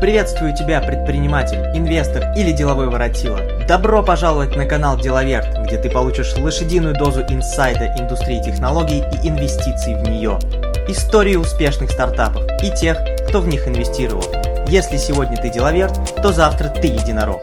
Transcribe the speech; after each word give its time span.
Приветствую 0.00 0.56
тебя, 0.56 0.80
предприниматель, 0.80 1.58
инвестор 1.76 2.32
или 2.34 2.52
деловой 2.52 2.88
воротила. 2.88 3.38
Добро 3.68 4.02
пожаловать 4.02 4.56
на 4.56 4.64
канал 4.64 4.96
Деловерт, 4.96 5.58
где 5.66 5.76
ты 5.76 5.90
получишь 5.90 6.34
лошадиную 6.38 6.96
дозу 6.96 7.20
инсайда 7.20 7.94
индустрии 7.98 8.42
технологий 8.42 9.00
и 9.00 9.28
инвестиций 9.28 10.02
в 10.02 10.08
нее. 10.08 10.38
Истории 10.88 11.36
успешных 11.36 11.90
стартапов 11.90 12.44
и 12.62 12.74
тех, 12.74 12.96
кто 13.28 13.42
в 13.42 13.46
них 13.46 13.68
инвестировал. 13.68 14.24
Если 14.68 14.96
сегодня 14.96 15.36
ты 15.36 15.50
деловерт, 15.50 15.92
то 16.22 16.32
завтра 16.32 16.70
ты 16.70 16.86
единорог. 16.86 17.42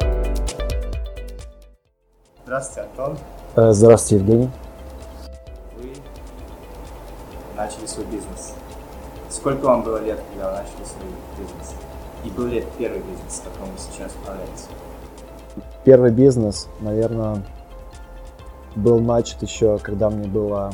Здравствуйте, 2.44 2.90
Антон. 2.90 3.20
Э, 3.56 3.72
Здравствуйте, 3.72 4.24
Евгений. 4.24 4.50
Вы 5.78 5.90
начали 7.56 7.86
свой 7.86 8.06
бизнес. 8.06 8.54
Сколько 9.30 9.66
вам 9.66 9.84
было 9.84 10.04
лет, 10.04 10.18
когда 10.32 10.50
вы 10.50 10.58
начали 10.58 10.86
свой 10.86 11.12
бизнес? 11.38 11.76
И 12.24 12.30
был 12.30 12.46
ли 12.48 12.60
это 12.60 12.68
первый 12.78 13.00
бизнес, 13.00 13.38
с 13.38 13.40
которым 13.40 13.72
вы 13.72 13.78
сейчас 13.78 14.12
управляете? 14.22 14.64
Первый 15.84 16.12
бизнес, 16.12 16.68
наверное, 16.82 17.44
был 18.76 19.00
начат 19.00 19.42
еще, 19.42 19.78
когда 19.80 20.10
мне 20.10 20.28
было 20.28 20.72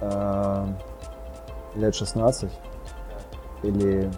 э, 0.00 0.66
лет 1.74 1.94
16. 1.94 2.50
Или, 3.62 4.10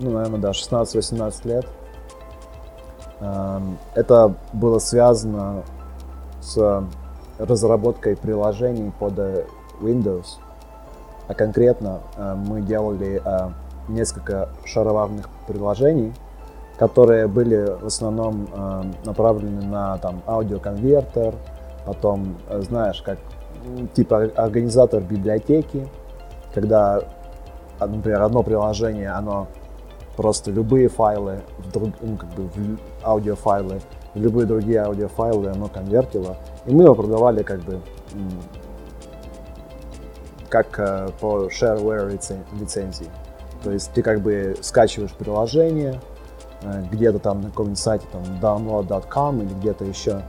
ну, 0.00 0.10
наверное, 0.10 0.40
да, 0.40 0.50
16-18 0.50 1.48
лет. 1.48 1.66
Эм, 3.20 3.78
Это 3.94 4.34
было 4.52 4.78
связано 4.78 5.62
с 6.40 6.84
разработкой 7.38 8.16
приложений 8.16 8.92
под 8.98 9.18
э, 9.18 9.44
Windows. 9.80 10.38
А 11.28 11.34
конкретно 11.34 12.00
э, 12.16 12.34
мы 12.34 12.60
делали 12.60 13.22
э, 13.24 13.50
несколько 13.88 14.48
шароварных 14.64 15.28
приложений, 15.46 16.12
которые 16.78 17.26
были 17.26 17.76
в 17.80 17.86
основном 17.86 18.48
э, 18.52 18.82
направлены 19.04 19.62
на 19.62 19.98
там 19.98 20.22
аудиоконвертер, 20.26 21.34
потом, 21.86 22.36
э, 22.48 22.60
знаешь, 22.62 23.02
как 23.02 23.18
типа 23.94 24.30
организатор 24.36 25.02
библиотеки, 25.02 25.88
когда, 26.54 27.00
а, 27.78 27.86
например, 27.86 28.22
одно 28.22 28.42
приложение, 28.42 29.10
оно 29.10 29.46
просто 30.16 30.50
любые 30.50 30.88
файлы, 30.88 31.40
в 31.58 31.70
друг- 31.72 31.94
ну, 32.00 32.16
как 32.16 32.30
бы 32.30 32.42
в 32.44 32.78
аудиофайлы, 33.04 33.80
в 34.14 34.20
любые 34.20 34.46
другие 34.46 34.82
аудиофайлы 34.82 35.48
оно 35.50 35.68
конвертило, 35.68 36.36
и 36.66 36.74
мы 36.74 36.84
его 36.84 36.94
продавали 36.94 37.42
как 37.42 37.60
бы 37.60 37.80
как 40.48 40.78
э, 40.78 41.08
по 41.18 41.46
shareware 41.46 42.10
лицен- 42.10 42.44
лицензии. 42.60 43.08
То 43.62 43.70
есть 43.70 43.92
ты 43.92 44.02
как 44.02 44.20
бы 44.20 44.56
скачиваешь 44.60 45.12
приложение 45.12 46.00
э, 46.62 46.82
где-то 46.90 47.18
там 47.18 47.40
на 47.42 47.48
каком-нибудь 47.50 47.78
сайте, 47.78 48.06
там 48.12 48.22
download.com 48.40 49.42
или 49.42 49.54
где-то 49.54 49.84
еще. 49.84 50.22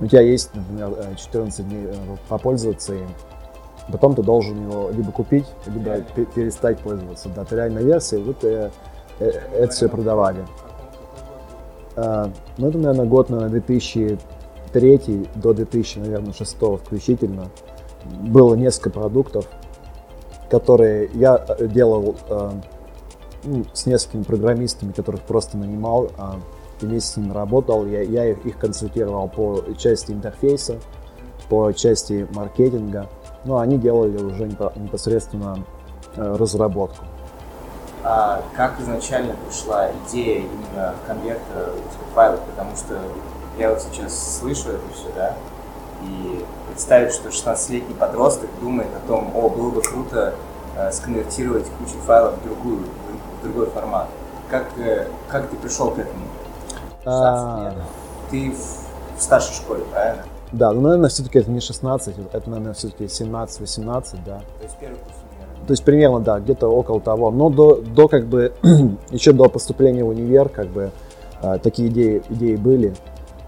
У 0.00 0.06
тебя 0.06 0.22
есть, 0.22 0.54
например, 0.54 0.92
э, 0.96 1.14
14 1.16 1.68
дней 1.68 1.86
э, 1.86 1.94
попользоваться 2.28 2.94
им. 2.94 3.08
Потом 3.90 4.14
ты 4.14 4.22
должен 4.22 4.68
его 4.70 4.90
либо 4.90 5.10
купить, 5.10 5.46
либо 5.66 6.00
пе- 6.14 6.26
перестать 6.26 6.78
пользоваться. 6.78 7.28
Да, 7.34 7.42
это 7.42 7.56
реальная 7.56 7.82
версия, 7.82 8.20
и 8.20 8.22
вот 8.22 8.44
э, 8.44 8.70
э, 9.18 9.24
это 9.28 9.72
все 9.72 9.88
продавали. 9.88 10.44
А, 11.96 12.30
Ну, 12.56 12.68
это, 12.68 12.78
наверное, 12.78 13.06
год, 13.06 13.30
наверное, 13.30 13.60
2003 13.60 15.28
до 15.34 15.52
2006 15.54 16.56
включительно. 16.84 17.48
Было 18.04 18.54
несколько 18.54 18.90
продуктов, 18.90 19.46
которые 20.50 21.10
я 21.14 21.42
э, 21.48 21.66
делал 21.66 22.16
э, 22.28 22.50
ну, 23.44 23.64
с 23.72 23.86
несколькими 23.86 24.22
программистами, 24.22 24.92
которых 24.92 25.22
просто 25.22 25.56
нанимал, 25.56 26.10
а, 26.18 26.36
и 26.80 26.86
вместе 26.86 27.12
с 27.12 27.16
ними 27.16 27.32
работал. 27.32 27.86
Я, 27.86 28.02
я 28.02 28.26
их, 28.30 28.44
их 28.44 28.58
консультировал 28.58 29.28
по 29.28 29.64
части 29.78 30.12
интерфейса, 30.12 30.76
по 31.48 31.72
части 31.72 32.26
маркетинга. 32.34 33.08
Ну, 33.44 33.58
они 33.58 33.78
делали 33.78 34.22
уже 34.22 34.44
непо- 34.44 34.78
непосредственно 34.78 35.64
э, 36.16 36.36
разработку. 36.36 37.04
А 38.02 38.42
как 38.56 38.80
изначально 38.80 39.34
пришла 39.46 39.90
идея 40.06 40.38
именно 40.38 40.94
русских 41.06 42.06
файлов? 42.14 42.40
Потому 42.40 42.76
что 42.76 42.98
я 43.58 43.70
вот 43.70 43.82
сейчас 43.82 44.38
слышу 44.38 44.70
это 44.70 44.94
все, 44.94 45.06
да, 45.14 45.34
и 46.02 46.44
представить, 46.68 47.12
что 47.12 47.28
16-летний 47.28 47.94
подросток 47.94 48.48
думает 48.60 48.88
о 48.96 49.08
том, 49.08 49.32
о, 49.34 49.48
было 49.48 49.70
бы 49.70 49.82
круто 49.82 50.34
э, 50.76 50.92
сконвертировать 50.92 51.66
кучу 51.78 51.98
файлов 52.06 52.34
в, 52.38 52.44
другую, 52.44 52.84
в 53.40 53.44
другой 53.44 53.66
формат. 53.66 54.08
Как, 54.50 54.66
э, 54.78 55.06
как 55.28 55.48
ты 55.48 55.56
пришел 55.56 55.90
к 55.90 55.98
этому? 55.98 56.24
16 57.04 57.06
А, 57.06 57.72
лет. 57.74 57.84
Ты 58.30 58.50
в, 58.50 59.18
в 59.18 59.22
старшей 59.22 59.54
школе, 59.54 59.84
правильно? 59.92 60.24
Да, 60.52 60.72
ну, 60.72 60.80
наверное, 60.80 61.08
все-таки 61.08 61.38
это 61.38 61.50
не 61.50 61.60
16, 61.60 62.14
это, 62.32 62.50
наверное, 62.50 62.74
все-таки 62.74 63.04
17-18, 63.04 64.18
да. 64.26 64.38
То 64.38 64.64
есть 64.64 64.76
первый 64.80 64.96
курс 64.96 65.14
универа. 65.30 65.66
То 65.66 65.72
есть 65.72 65.84
примерно, 65.84 66.20
да, 66.20 66.40
где-то 66.40 66.68
около 66.68 67.00
того. 67.00 67.30
Но 67.30 67.50
до, 67.50 67.76
до 67.76 68.08
как 68.08 68.26
бы, 68.26 68.52
еще 69.10 69.32
до 69.32 69.48
поступления 69.48 70.02
в 70.02 70.08
универ, 70.08 70.48
как 70.48 70.68
бы, 70.68 70.90
э, 71.42 71.58
такие 71.62 71.88
идеи, 71.88 72.22
идеи 72.30 72.56
были. 72.56 72.94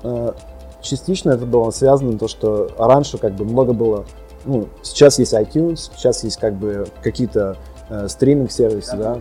Э, 0.04 0.32
Частично 0.82 1.30
это 1.30 1.46
было 1.46 1.70
связано 1.70 2.18
то, 2.18 2.28
что 2.28 2.68
раньше 2.76 3.16
как 3.16 3.32
бы 3.34 3.44
много 3.44 3.72
было, 3.72 4.04
ну, 4.44 4.66
сейчас 4.82 5.18
есть 5.18 5.32
iTunes, 5.32 5.90
сейчас 5.96 6.24
есть 6.24 6.36
как 6.38 6.54
бы 6.54 6.86
какие-то 7.02 7.56
э, 7.88 8.08
стриминг-сервисы, 8.08 8.96
да. 8.96 9.18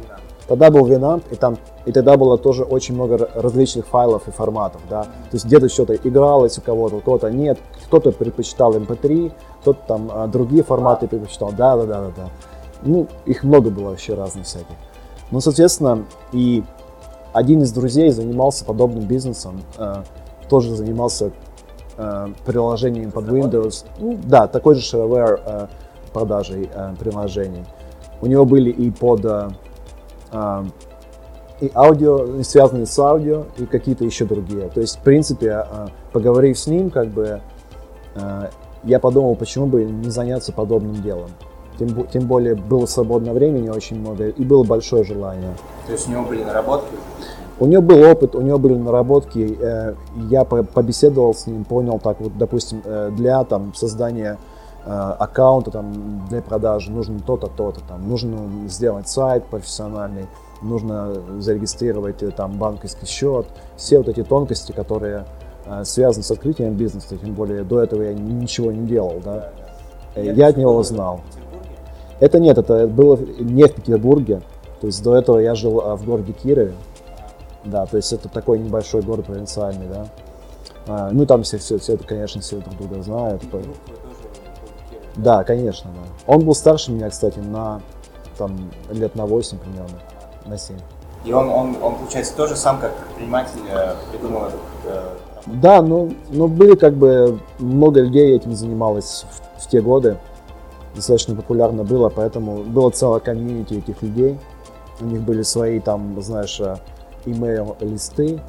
Тогда 0.47 0.69
был 0.69 0.85
Winamp, 0.85 1.23
и 1.31 1.35
там 1.35 1.57
и 1.85 1.91
тогда 1.91 2.17
было 2.17 2.37
тоже 2.37 2.63
очень 2.63 2.95
много 2.95 3.15
ра- 3.15 3.29
различных 3.39 3.85
файлов 3.87 4.27
и 4.27 4.31
форматов, 4.31 4.81
да. 4.89 5.03
То 5.03 5.33
есть 5.33 5.45
где-то 5.45 5.69
что-то 5.69 5.95
игралось 5.95 6.57
у 6.57 6.61
кого-то, 6.61 6.97
у 6.97 6.99
кого-то 6.99 7.29
нет, 7.29 7.59
кто-то 7.85 8.11
предпочитал 8.11 8.75
MP3, 8.75 9.31
кто-то 9.61 9.79
там 9.87 10.11
а, 10.11 10.27
другие 10.27 10.63
форматы 10.63 11.07
предпочитал, 11.07 11.51
да, 11.51 11.77
да, 11.77 11.85
да, 11.85 12.01
да, 12.01 12.11
да. 12.17 12.29
Ну, 12.83 13.07
их 13.25 13.43
много 13.43 13.69
было 13.69 13.89
вообще 13.89 14.15
разных 14.15 14.45
всяких. 14.45 14.75
Ну, 15.29 15.39
соответственно, 15.39 16.05
и 16.33 16.63
один 17.33 17.61
из 17.61 17.71
друзей 17.71 18.09
занимался 18.09 18.65
подобным 18.65 19.05
бизнесом, 19.05 19.61
э, 19.77 20.03
тоже 20.49 20.75
занимался 20.75 21.31
э, 21.97 22.27
приложением 22.45 23.11
под 23.11 23.25
Windows. 23.25 23.85
Ну, 23.99 24.17
да, 24.23 24.47
такой 24.47 24.75
же 24.75 24.81
shareware 24.81 25.39
э, 25.45 25.67
продажей 26.13 26.69
э, 26.73 26.93
приложений. 26.99 27.65
У 28.21 28.27
него 28.27 28.45
были 28.45 28.69
и 28.69 28.91
под 28.91 29.25
и 31.59 31.71
аудио, 31.75 32.37
и 32.39 32.43
связанные 32.43 32.85
с 32.87 32.97
аудио, 32.97 33.45
и 33.57 33.65
какие-то 33.65 34.03
еще 34.03 34.25
другие. 34.25 34.69
То 34.69 34.81
есть, 34.81 34.97
в 34.97 35.01
принципе, 35.01 35.65
поговорив 36.11 36.57
с 36.57 36.65
ним, 36.65 36.89
как 36.89 37.09
бы, 37.09 37.41
я 38.83 38.99
подумал, 38.99 39.35
почему 39.35 39.67
бы 39.67 39.83
не 39.83 40.09
заняться 40.09 40.53
подобным 40.53 41.01
делом. 41.03 41.29
Тем, 41.77 42.07
тем 42.07 42.27
более 42.27 42.55
было 42.55 42.85
свободного 42.85 43.35
времени 43.35 43.69
очень 43.69 43.99
много, 43.99 44.29
и 44.29 44.43
было 44.43 44.63
большое 44.63 45.03
желание. 45.03 45.53
То 45.85 45.91
есть 45.91 46.07
у 46.07 46.11
него 46.11 46.23
были 46.23 46.43
наработки? 46.43 46.95
У 47.61 47.67
него 47.67 47.81
был 47.83 48.01
опыт, 48.11 48.33
у 48.35 48.41
него 48.41 48.57
были 48.57 48.73
наработки. 48.75 49.57
э, 49.61 49.93
Я 50.29 50.43
по- 50.45 50.63
побеседовал 50.63 51.33
с 51.35 51.45
ним, 51.45 51.63
понял 51.63 51.99
так 51.99 52.19
вот, 52.19 52.35
допустим, 52.37 52.81
э, 52.83 53.11
для 53.15 53.43
там 53.43 53.73
создания 53.75 54.37
э, 54.83 54.89
аккаунта 54.89 55.69
там 55.69 56.25
для 56.27 56.41
продажи 56.41 56.91
нужно 56.91 57.19
то-то, 57.19 57.47
то-то, 57.55 57.81
там 57.87 58.09
нужно 58.09 58.35
сделать 58.67 59.07
сайт 59.07 59.45
профессиональный, 59.45 60.25
нужно 60.63 61.13
зарегистрировать 61.37 62.23
там 62.35 62.53
банковский 62.53 63.05
счет, 63.05 63.45
все 63.77 63.99
вот 63.99 64.09
эти 64.09 64.23
тонкости, 64.23 64.71
которые 64.71 65.25
связаны 65.83 66.23
с 66.23 66.31
открытием 66.31 66.73
бизнеса, 66.73 67.15
тем 67.15 67.35
более 67.35 67.63
до 67.63 67.79
этого 67.79 68.01
я 68.01 68.13
ничего 68.15 68.71
не 68.71 68.87
делал, 68.87 69.21
да. 69.23 69.51
Э, 70.15 70.25
Я 70.33 70.47
от 70.47 70.57
него 70.57 70.81
знал. 70.81 71.21
Это 72.19 72.39
нет, 72.39 72.57
это 72.57 72.87
было 72.87 73.19
не 73.39 73.65
в 73.65 73.73
Петербурге. 73.75 74.41
То 74.79 74.87
есть 74.87 75.03
до 75.03 75.15
этого 75.15 75.37
я 75.37 75.53
жил 75.53 75.79
в 75.95 76.03
городе 76.05 76.33
Кирове. 76.33 76.73
Да, 77.63 77.85
то 77.85 77.97
есть 77.97 78.11
это 78.11 78.27
такой 78.27 78.59
небольшой 78.59 79.01
город 79.01 79.25
провинциальный, 79.25 79.87
да. 79.87 80.07
А, 80.87 81.09
ну 81.11 81.25
там 81.25 81.43
все, 81.43 81.57
все, 81.57 81.77
все 81.77 81.93
это, 81.93 82.05
конечно, 82.05 82.41
все 82.41 82.57
друг 82.57 82.75
друга 82.77 83.01
знают. 83.03 83.41
По- 83.49 83.61
Да, 85.15 85.43
конечно, 85.43 85.91
да. 85.91 86.33
Он 86.33 86.43
был 86.43 86.55
старше 86.55 86.91
меня, 86.91 87.09
кстати, 87.09 87.39
на 87.39 87.81
там 88.37 88.71
лет 88.89 89.15
на 89.15 89.25
8 89.25 89.57
примерно, 89.59 89.99
на 90.45 90.57
7. 90.57 90.75
И 91.25 91.31
он, 91.33 91.49
он, 91.49 91.77
он, 91.81 91.95
получается, 91.97 92.35
тоже 92.35 92.55
сам 92.55 92.79
как 92.79 92.95
предприниматель 92.95 93.59
э, 93.69 93.93
придумал 94.11 94.45
эту 94.45 94.57
э, 94.85 95.03
Да, 95.45 95.83
ну, 95.83 96.11
ну 96.29 96.47
были 96.47 96.75
как 96.75 96.95
бы 96.95 97.39
много 97.59 98.01
людей 98.01 98.35
этим 98.35 98.55
занималось 98.55 99.25
в, 99.29 99.63
в 99.63 99.69
те 99.69 99.81
годы. 99.81 100.17
Достаточно 100.95 101.35
популярно 101.35 101.83
было, 101.83 102.09
поэтому 102.09 102.63
было 102.63 102.89
целое 102.89 103.19
комьюнити 103.19 103.75
этих 103.75 104.01
людей. 104.01 104.39
У 104.99 105.05
них 105.05 105.21
были 105.21 105.43
свои 105.43 105.79
там, 105.79 106.19
знаешь, 106.21 106.59
э, 107.25 107.29
email-листы, 107.29 108.39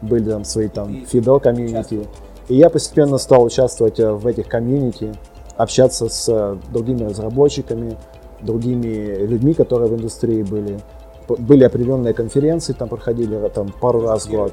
были 0.00 0.30
там 0.30 0.44
свои 0.44 0.68
там 0.68 1.04
фидо 1.06 1.38
комьюнити. 1.38 2.06
И 2.48 2.56
я 2.56 2.70
постепенно 2.70 3.18
стал 3.18 3.44
участвовать 3.44 4.00
э, 4.00 4.12
в 4.12 4.26
этих 4.26 4.48
комьюнити, 4.48 5.14
общаться 5.56 6.08
с 6.08 6.28
э, 6.28 6.56
другими 6.72 7.04
разработчиками, 7.04 7.96
другими 8.40 9.16
людьми, 9.26 9.54
которые 9.54 9.88
в 9.88 9.94
индустрии 9.94 10.42
были. 10.42 10.80
были 11.28 11.64
определенные 11.64 12.14
конференции, 12.14 12.72
там 12.72 12.88
проходили 12.88 13.48
там 13.54 13.72
пару 13.80 14.00
раз 14.00 14.26
в 14.26 14.30
год. 14.30 14.52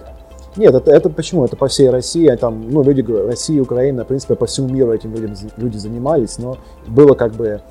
Нет, 0.55 0.73
это, 0.73 0.91
это 0.91 1.09
почему? 1.09 1.45
Это 1.45 1.55
по 1.55 1.67
всей 1.67 1.89
России, 1.89 2.27
а 2.27 2.35
там, 2.35 2.69
ну, 2.69 2.83
люди, 2.83 3.01
Россия, 3.01 3.61
Украина, 3.61 4.03
в 4.03 4.07
принципе, 4.07 4.35
по 4.35 4.45
всему 4.45 4.67
миру 4.67 4.93
этим 4.93 5.13
людям, 5.13 5.35
люди 5.57 5.77
занимались, 5.77 6.37
но 6.37 6.57
было 6.87 7.13
как 7.13 7.33
бы 7.33 7.61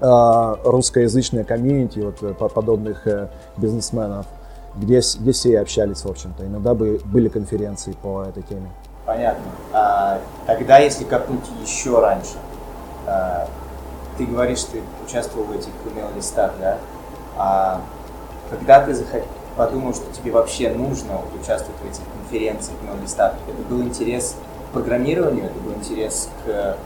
э, 0.00 0.54
русскоязычное 0.64 1.44
комьюнити 1.44 2.00
вот 2.00 2.22
э, 2.22 2.34
подобных 2.34 3.06
э, 3.06 3.28
бизнесменов, 3.56 4.26
где, 4.76 5.00
где 5.00 5.32
все 5.32 5.60
общались, 5.60 6.04
в 6.04 6.10
общем-то. 6.10 6.44
Иногда 6.44 6.74
бы, 6.74 7.00
были 7.04 7.28
конференции 7.28 7.92
по 8.02 8.24
этой 8.24 8.42
теме. 8.42 8.70
Понятно. 9.04 9.44
А, 9.72 10.18
тогда, 10.46 10.78
если 10.78 11.04
копнуть 11.04 11.44
еще 11.62 12.00
раньше, 12.00 12.34
а, 13.06 13.48
ты 14.18 14.26
говоришь, 14.26 14.64
ты 14.64 14.82
участвовал 15.04 15.46
в 15.46 15.52
этих 15.52 15.68
email-листах, 15.84 16.52
да? 16.60 16.78
А 17.36 17.80
когда 18.50 18.84
ты 18.84 18.94
захот... 18.94 19.22
подумал, 19.56 19.94
что 19.94 20.04
тебе 20.12 20.32
вообще 20.32 20.70
нужно 20.70 21.20
участвовать 21.40 21.80
в 21.80 21.90
этих 21.90 22.02
конференциях, 22.20 22.78
email-листах, 22.82 23.34
это 23.46 23.62
был 23.68 23.82
интерес 23.82 24.36
к 24.70 24.72
программированию, 24.72 25.46
это 25.46 25.58
был 25.60 25.74
интерес 25.74 26.28
к 26.44 26.76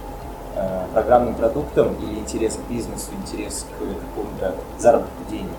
э, 0.57 0.87
программным 0.93 1.35
продуктам 1.35 1.95
или 2.03 2.19
интерес 2.19 2.57
к 2.57 2.71
бизнесу, 2.71 3.11
интерес 3.25 3.67
к 3.79 3.79
какому-то 3.79 4.55
заработку 4.79 5.23
денег? 5.31 5.51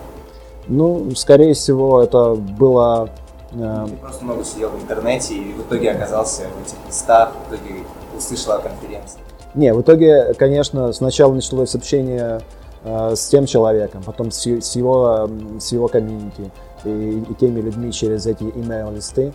Ну, 0.68 1.12
скорее 1.16 1.54
всего, 1.54 2.02
это 2.02 2.36
было 2.36 3.10
Э, 3.54 3.86
Ты 3.88 3.96
просто 3.98 4.24
много 4.24 4.44
сидел 4.44 4.70
в 4.70 4.82
интернете 4.82 5.36
и 5.36 5.54
в 5.54 5.62
итоге 5.62 5.92
оказался 5.92 6.44
в 6.44 6.66
этих 6.66 6.78
местах, 6.86 7.32
в 7.50 7.54
итоге 7.54 7.76
услышал 8.18 8.54
о 8.54 8.60
конференции. 8.60 9.20
Не, 9.54 9.74
в 9.74 9.82
итоге, 9.82 10.34
конечно, 10.36 10.94
сначала 10.94 11.34
началось 11.34 11.76
общение 11.76 12.42
э, 12.84 13.16
с 13.16 13.28
тем 13.28 13.46
человеком, 13.46 14.02
потом 14.06 14.32
с, 14.32 14.46
с 14.46 14.76
его, 14.76 15.30
с 15.60 15.72
его 15.72 15.88
комьюнити 15.88 16.52
и, 16.86 17.24
и 17.30 17.34
теми 17.36 17.60
людьми 17.60 17.92
через 17.92 18.26
эти 18.26 18.44
email-листы. 18.44 19.34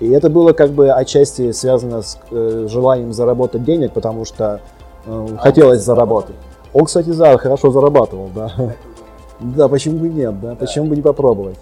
И 0.00 0.08
это 0.10 0.30
было 0.30 0.52
как 0.52 0.70
бы 0.70 0.90
отчасти 0.90 1.52
связано 1.52 2.02
с 2.02 2.18
э, 2.30 2.66
желанием 2.70 3.12
заработать 3.12 3.64
денег, 3.64 3.92
потому 3.92 4.24
что 4.24 4.60
э, 5.04 5.26
а 5.36 5.36
хотелось 5.38 5.82
заработать. 5.82 6.36
Он, 6.72 6.86
кстати, 6.86 7.10
да, 7.10 7.36
хорошо 7.36 7.70
зарабатывал, 7.70 8.30
да. 8.34 8.52
Да, 9.40 9.68
почему 9.68 9.98
бы 9.98 10.08
нет, 10.08 10.40
да, 10.40 10.54
почему 10.54 10.86
бы 10.86 10.96
не 10.96 11.02
попробовать. 11.02 11.58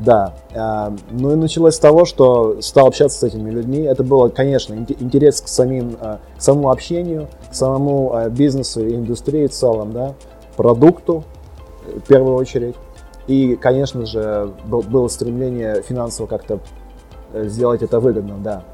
Да. 0.00 0.34
А, 0.54 0.92
ну 1.10 1.32
и 1.32 1.36
началось 1.36 1.76
с 1.76 1.78
того, 1.78 2.04
что 2.04 2.60
стал 2.60 2.88
общаться 2.88 3.18
с 3.18 3.22
этими 3.22 3.50
людьми. 3.50 3.80
Это 3.82 4.02
было, 4.02 4.28
конечно, 4.28 4.74
интерес 4.74 5.40
к, 5.40 5.48
самим, 5.48 5.96
а, 6.00 6.18
к 6.36 6.42
самому 6.42 6.70
общению, 6.70 7.28
к 7.50 7.54
самому 7.54 8.12
а, 8.14 8.28
бизнесу 8.28 8.84
и 8.84 8.96
индустрии 8.96 9.46
в 9.46 9.52
целом, 9.52 9.92
да, 9.92 10.14
продукту 10.56 11.24
в 11.86 12.00
первую 12.00 12.34
очередь. 12.34 12.74
И, 13.28 13.54
конечно 13.54 14.04
же, 14.04 14.50
было 14.64 15.06
стремление 15.06 15.82
финансово 15.82 16.26
как-то 16.26 16.58
э, 17.32 17.46
сделать 17.46 17.82
это 17.82 18.00
выгодно, 18.00 18.34
да. 18.42 18.64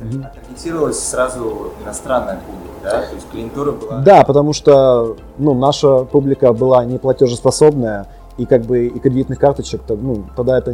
Таргетировалась 0.00 0.98
сразу 0.98 1.72
иностранная 1.84 2.38
публика, 2.38 2.80
да? 2.82 3.06
То 3.06 3.14
есть 3.14 3.30
клиентура 3.30 3.72
была... 3.72 3.98
Да, 3.98 4.24
потому 4.24 4.52
что 4.52 5.16
ну, 5.38 5.54
наша 5.54 6.04
публика 6.04 6.52
была 6.52 6.84
не 6.84 6.98
платежеспособная, 6.98 8.06
и 8.38 8.46
как 8.46 8.62
бы 8.62 8.86
и 8.86 8.98
кредитных 8.98 9.38
карточек, 9.38 9.82
то, 9.82 9.96
ну, 9.96 10.24
тогда 10.34 10.56
это 10.58 10.70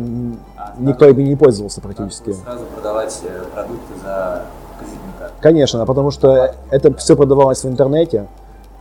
а, 0.57 0.75
никто 0.79 1.09
ими 1.09 1.25
не 1.25 1.35
пользовался 1.35 1.81
практически. 1.81 2.33
Сразу 2.33 2.65
продавать 2.67 3.21
э, 3.25 3.45
продукты 3.53 3.95
за 4.05 4.43
кредитную 4.79 5.13
карту. 5.19 5.35
Конечно, 5.41 5.87
потому 5.87 6.13
что 6.13 6.55
это 6.71 6.95
все 6.95 7.17
продавалось 7.17 7.65
в 7.65 7.69
интернете, 7.69 8.29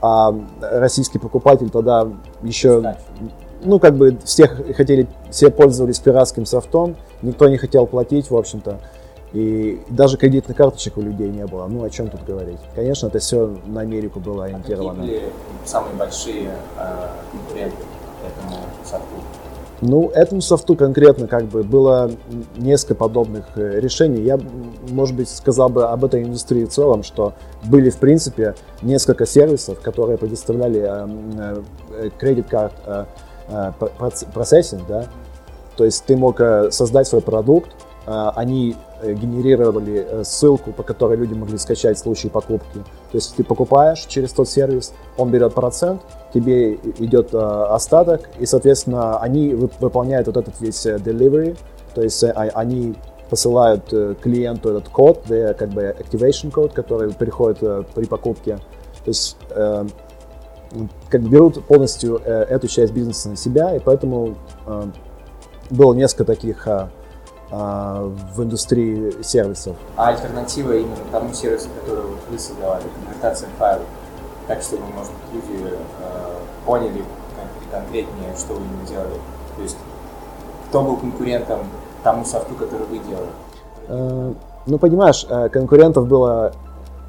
а 0.02 0.36
российский 0.60 1.18
покупатель 1.18 1.72
тогда 1.72 2.08
еще, 2.44 2.96
ну 3.64 3.80
как 3.80 3.96
бы 3.96 4.20
все 4.24 4.48
хотели, 4.48 5.08
все 5.32 5.50
пользовались 5.50 5.98
пиратским 5.98 6.46
софтом, 6.46 6.96
никто 7.24 7.50
не 7.50 7.58
хотел 7.58 7.88
платить, 7.88 8.30
в 8.30 8.36
общем-то. 8.36 8.78
И 9.34 9.82
даже 9.90 10.18
кредитных 10.18 10.56
карточек 10.56 10.98
у 10.98 11.02
людей 11.02 11.30
не 11.30 11.46
было. 11.46 11.68
Ну, 11.68 11.84
о 11.84 11.90
чем 11.90 12.10
тут 12.10 12.24
говорить? 12.24 12.60
Конечно, 12.74 13.08
это 13.08 13.20
все 13.20 13.58
на 13.66 13.82
Америку 13.82 14.20
было 14.20 14.46
ориентировано. 14.46 15.04
А 15.04 15.06
какие 15.06 15.20
были 15.20 15.32
самые 15.66 15.96
большие 15.96 16.52
э, 16.78 17.08
конкуренты? 17.32 17.76
этому 18.26 18.58
софту? 18.84 19.16
Ну, 19.82 20.10
этому 20.10 20.42
софту 20.42 20.76
конкретно 20.76 21.28
как 21.28 21.46
бы 21.46 21.64
было 21.64 22.10
несколько 22.56 22.96
подобных 22.96 23.46
э, 23.56 23.80
решений. 23.80 24.22
Я, 24.22 24.40
может 24.90 25.16
быть, 25.16 25.30
сказал 25.30 25.70
бы 25.70 25.86
об 25.86 26.06
этой 26.06 26.24
индустрии 26.24 26.66
в 26.66 26.70
целом, 26.70 27.04
что 27.04 27.34
были, 27.64 27.90
в 27.90 27.98
принципе, 27.98 28.56
несколько 28.82 29.26
сервисов, 29.26 29.82
которые 29.82 30.18
предоставляли 30.18 30.82
э, 30.82 31.64
э, 31.90 32.10
кредит 32.18 32.48
карт 32.48 32.74
процессинг, 34.34 34.88
да, 34.88 35.06
то 35.78 35.86
есть 35.86 36.04
ты 36.06 36.18
мог 36.18 36.42
создать 36.72 37.08
свой 37.08 37.22
продукт, 37.22 37.70
они 38.06 38.76
генерировали 39.04 40.24
ссылку, 40.24 40.72
по 40.72 40.84
которой 40.84 41.18
люди 41.18 41.34
могли 41.34 41.58
скачать 41.58 41.98
в 41.98 42.02
случае 42.02 42.32
покупки. 42.32 42.80
То 43.12 43.18
есть 43.18 43.36
ты 43.36 43.44
покупаешь 43.44 44.06
через 44.08 44.32
тот 44.32 44.48
сервис, 44.48 44.94
он 45.18 45.32
берет 45.32 45.54
процент, 45.54 46.02
тебе 46.36 46.76
идет 46.76 47.34
э, 47.34 47.38
остаток, 47.38 48.30
и, 48.40 48.46
соответственно, 48.46 49.20
они 49.20 49.54
выполняют 49.54 50.28
вот 50.28 50.36
этот 50.36 50.60
весь 50.60 50.86
э, 50.86 50.98
delivery, 50.98 51.58
то 51.94 52.02
есть 52.02 52.22
э, 52.24 52.30
а, 52.32 52.50
они 52.56 52.96
посылают 53.30 53.86
клиенту 54.22 54.70
этот 54.70 54.90
код, 54.90 55.24
как 55.28 55.70
бы 55.70 55.96
activation 55.98 56.52
код, 56.52 56.74
который 56.74 57.12
приходит 57.12 57.58
при 57.96 58.06
покупке. 58.06 58.58
То 59.04 59.10
есть 59.10 59.36
как 61.10 61.22
берут 61.24 61.66
полностью 61.66 62.18
эту 62.18 62.68
часть 62.68 62.94
бизнеса 62.94 63.30
на 63.30 63.36
себя, 63.36 63.76
и 63.76 63.80
поэтому 63.80 64.36
было 65.72 65.96
несколько 65.96 66.26
таких 66.26 66.68
в 67.56 68.44
индустрии 68.44 69.22
сервисов. 69.22 69.76
А 69.96 70.10
альтернатива 70.10 70.74
именно 70.74 70.98
тому 71.12 71.34
сервису, 71.34 71.70
который 71.80 72.04
вот 72.04 72.20
вы 72.30 72.38
создавали, 72.38 72.84
конвертация 73.00 73.50
файлов, 73.58 73.86
так, 74.48 74.62
чтобы, 74.62 74.84
может 74.96 75.12
быть, 75.12 75.44
люди 75.50 75.64
э, 75.74 76.38
поняли 76.66 77.04
конкретнее, 77.72 78.36
что 78.38 78.54
вы 78.54 78.62
именно 78.62 78.88
делали. 78.88 79.20
То 79.56 79.62
есть, 79.62 79.78
кто 80.70 80.84
был 80.84 80.98
конкурентом 80.98 81.60
тому 82.04 82.26
софту, 82.26 82.56
который 82.56 82.86
вы 82.88 83.00
делали? 83.00 83.30
Э, 83.88 84.34
ну, 84.66 84.78
понимаешь, 84.78 85.26
э, 85.30 85.50
конкурентов 85.50 86.08
было 86.08 86.54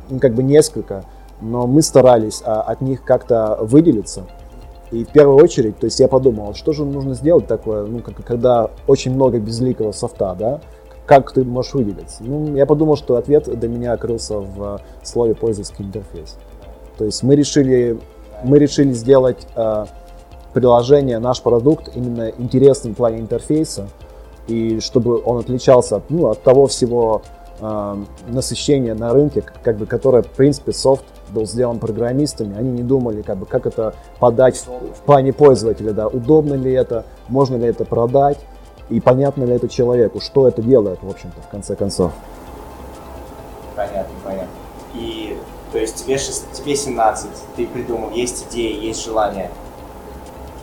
ну, 0.09 0.19
как 0.19 0.35
бы 0.35 0.43
несколько, 0.43 1.05
но 1.41 1.67
мы 1.67 1.83
старались 1.83 2.43
а, 2.45 2.63
от 2.63 2.81
них 2.81 3.03
как-то 3.05 3.59
выделиться. 3.61 4.25
И 4.93 5.05
в 5.05 5.09
первую 5.09 5.43
очередь, 5.43 5.79
то 5.79 5.87
есть 5.87 5.99
я 5.99 6.07
подумал, 6.07 6.55
что 6.55 6.73
же 6.73 6.85
нужно 6.85 7.15
сделать 7.15 7.47
такое, 7.47 7.87
ну, 7.87 8.01
как, 8.01 8.25
когда 8.25 8.71
очень 8.87 9.15
много 9.15 9.39
безликого 9.39 9.93
софта, 9.93 10.37
да, 10.39 10.61
как 11.07 11.33
ты 11.33 11.45
можешь 11.45 11.75
выделиться? 11.75 12.23
Ну, 12.23 12.55
я 12.55 12.67
подумал, 12.67 12.97
что 12.97 13.17
ответ 13.17 13.45
для 13.59 13.69
меня 13.69 13.97
крылся 13.97 14.39
в 14.39 14.81
слове 15.03 15.35
пользовательский 15.35 15.85
интерфейс. 15.85 16.37
То 16.99 17.05
есть 17.05 17.23
мы 17.23 17.37
решили, 17.37 17.99
мы 18.45 18.59
решили 18.59 18.93
сделать 18.93 19.47
э, 19.55 19.87
приложение, 20.53 21.19
наш 21.19 21.43
продукт 21.43 21.91
именно 21.95 22.29
интересным 22.39 22.95
в 22.95 22.97
плане 22.97 23.21
интерфейса, 23.21 23.89
и 24.47 24.81
чтобы 24.81 25.21
он 25.25 25.39
отличался 25.39 26.03
ну, 26.09 26.29
от 26.29 26.43
того 26.43 26.67
всего 26.67 27.23
э, 27.61 27.97
насыщения 28.29 28.95
на 28.95 29.13
рынке, 29.13 29.45
как 29.63 29.79
бы, 29.79 29.87
которое, 29.87 30.23
в 30.23 30.31
принципе, 30.31 30.73
софт 30.73 31.05
был 31.31 31.47
сделан 31.47 31.79
программистами, 31.79 32.57
они 32.57 32.71
не 32.71 32.83
думали, 32.83 33.23
как 33.23 33.39
бы, 33.39 33.47
как 33.47 33.67
это 33.67 33.95
подать 34.19 34.57
в, 34.57 35.01
плане 35.05 35.33
пользователя, 35.33 35.93
да, 35.93 36.09
удобно 36.09 36.55
ли 36.55 36.73
это, 36.73 37.05
можно 37.29 37.57
ли 37.57 37.67
это 37.67 37.85
продать, 37.85 38.39
и 38.89 39.01
понятно 39.01 39.45
ли 39.45 39.55
это 39.55 39.69
человеку, 39.69 40.21
что 40.21 40.47
это 40.47 40.63
делает, 40.63 41.03
в 41.03 41.09
общем-то, 41.09 41.41
в 41.41 41.49
конце 41.49 41.75
концов. 41.75 42.13
Понятно, 43.75 44.15
понятно. 44.25 44.49
И 44.95 45.37
то 45.73 45.79
есть 45.79 45.97
тебе, 46.05 46.17
6, 46.17 46.53
тебе 46.53 46.77
17, 46.77 47.29
ты 47.57 47.67
придумал, 47.67 48.11
есть 48.11 48.47
идея, 48.49 48.81
есть 48.81 49.05
желание. 49.05 49.51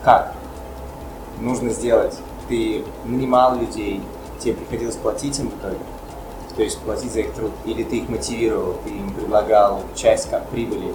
Как? 0.02 0.32
Нужно 1.40 1.70
сделать. 1.70 2.16
Ты 2.48 2.84
нанимал 3.04 3.56
людей, 3.56 4.02
тебе 4.40 4.54
приходилось 4.54 4.96
платить 4.96 5.38
им 5.38 5.50
в 5.50 5.58
итоге? 5.58 5.76
То 6.56 6.62
есть 6.62 6.78
платить 6.80 7.12
за 7.12 7.20
их 7.20 7.32
труд? 7.34 7.50
Или 7.64 7.82
ты 7.82 7.98
их 7.98 8.08
мотивировал, 8.08 8.74
ты 8.84 8.90
им 8.90 9.12
предлагал 9.12 9.80
часть 9.94 10.30
как 10.30 10.46
прибыли? 10.48 10.92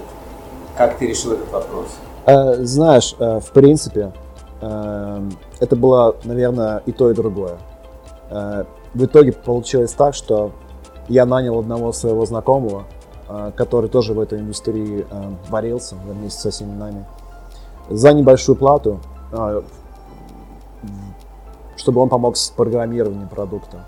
Как 0.78 0.98
ты 0.98 1.08
решил 1.08 1.34
этот 1.34 1.52
вопрос? 1.52 1.88
Э, 2.26 2.64
знаешь, 2.64 3.16
э, 3.20 3.40
в 3.40 3.52
принципе, 3.52 4.14
э, 4.62 5.30
это 5.60 5.76
было, 5.76 6.16
наверное, 6.24 6.82
и 6.86 6.92
то, 6.92 7.10
и 7.10 7.14
другое. 7.14 7.58
В 8.30 9.06
итоге 9.06 9.32
получилось 9.32 9.94
так, 9.94 10.14
что 10.14 10.52
я 11.08 11.26
нанял 11.26 11.58
одного 11.58 11.92
своего 11.92 12.28
знакомого, 12.28 12.86
Э, 13.30 13.52
который 13.56 13.92
тоже 13.92 14.16
в 14.16 14.20
этой 14.20 14.40
индустрии 14.40 15.06
э, 15.08 15.32
варился 15.50 15.96
вместе 15.96 16.40
со 16.40 16.50
всеми 16.50 16.74
нами, 16.74 17.06
за 17.88 18.12
небольшую 18.12 18.56
плату, 18.56 19.02
э, 19.32 19.62
чтобы 21.76 22.02
он 22.02 22.10
помог 22.10 22.38
с 22.38 22.50
программированием 22.50 23.28
продукта. 23.28 23.86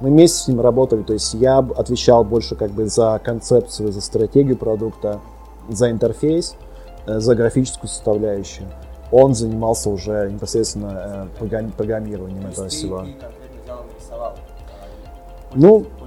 Мы 0.00 0.08
вместе 0.08 0.38
с 0.38 0.48
ним 0.48 0.60
работали, 0.60 1.02
то 1.02 1.12
есть 1.12 1.34
я 1.34 1.58
отвечал 1.58 2.24
больше 2.24 2.56
как 2.56 2.70
бы 2.70 2.86
за 2.86 3.20
концепцию, 3.22 3.92
за 3.92 4.00
стратегию 4.00 4.56
продукта, 4.56 5.20
за 5.68 5.90
интерфейс, 5.90 6.56
за 7.06 7.34
графическую 7.34 7.88
составляющую. 7.88 8.66
он 9.12 9.34
занимался 9.34 9.90
уже 9.90 10.30
непосредственно 10.30 11.28
э, 11.40 11.44
программи- 11.44 11.72
программированием 11.72 12.46
этого 12.46 12.68
всего. 12.68 13.04
Ну, 15.52 15.78
интерфейс. 15.78 16.00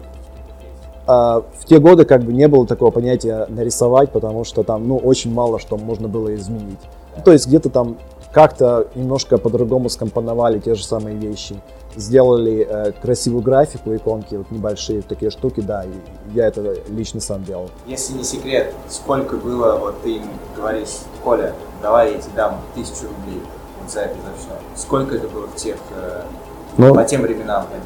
А, 1.06 1.42
в 1.60 1.66
те 1.66 1.80
годы 1.80 2.06
как 2.06 2.24
бы 2.24 2.32
не 2.32 2.48
было 2.48 2.66
такого 2.66 2.92
понятия 2.92 3.46
нарисовать, 3.50 4.12
потому 4.12 4.46
что 4.46 4.64
там, 4.64 4.88
ну, 4.88 4.98
очень 4.98 5.34
мало 5.34 5.60
что 5.60 5.78
можно 5.78 6.08
было 6.08 6.34
изменить. 6.36 6.80
Ну, 7.18 7.24
то 7.24 7.34
есть 7.34 7.48
где-то 7.48 7.70
там 7.70 7.98
как-то 8.34 8.88
немножко 8.96 9.38
по-другому 9.38 9.90
скомпоновали 9.90 10.60
те 10.60 10.75
же 10.75 10.84
самые 10.84 11.16
вещи. 11.16 11.56
Сделали 11.96 12.68
э, 12.68 12.92
красивую 13.00 13.44
графику, 13.44 13.96
иконки, 13.96 14.36
вот 14.36 14.50
небольшие 14.50 15.04
такие 15.04 15.30
штуки, 15.30 15.62
да, 15.62 15.84
и 15.84 15.92
я 16.34 16.48
это 16.48 16.75
лично 16.90 17.22
сам 17.22 17.44
делал. 17.44 17.70
Если 17.86 18.13
не 18.13 18.24
секрет, 18.24 18.74
сколько 18.90 19.36
было, 19.38 19.78
вот 19.78 20.02
ты 20.02 20.18
им 20.18 20.24
говоришь, 20.58 21.02
Коля, 21.24 21.54
давай 21.84 22.13
я 22.13 22.18
тебе 22.18 22.32
дам 22.36 22.58
тысячу 22.74 23.04
рублей 23.04 23.42
вот 23.80 23.92
за 23.92 24.02
это, 24.02 24.16
за 24.16 24.34
все. 24.40 24.82
Сколько 24.82 25.16
это 25.16 25.28
было 25.28 25.46
в 25.48 25.56
тех, 25.56 25.78
э, 25.96 26.22
Ну, 26.78 26.96
по 26.96 27.04
тем 27.04 27.22
временам 27.22 27.63
по 27.66 27.78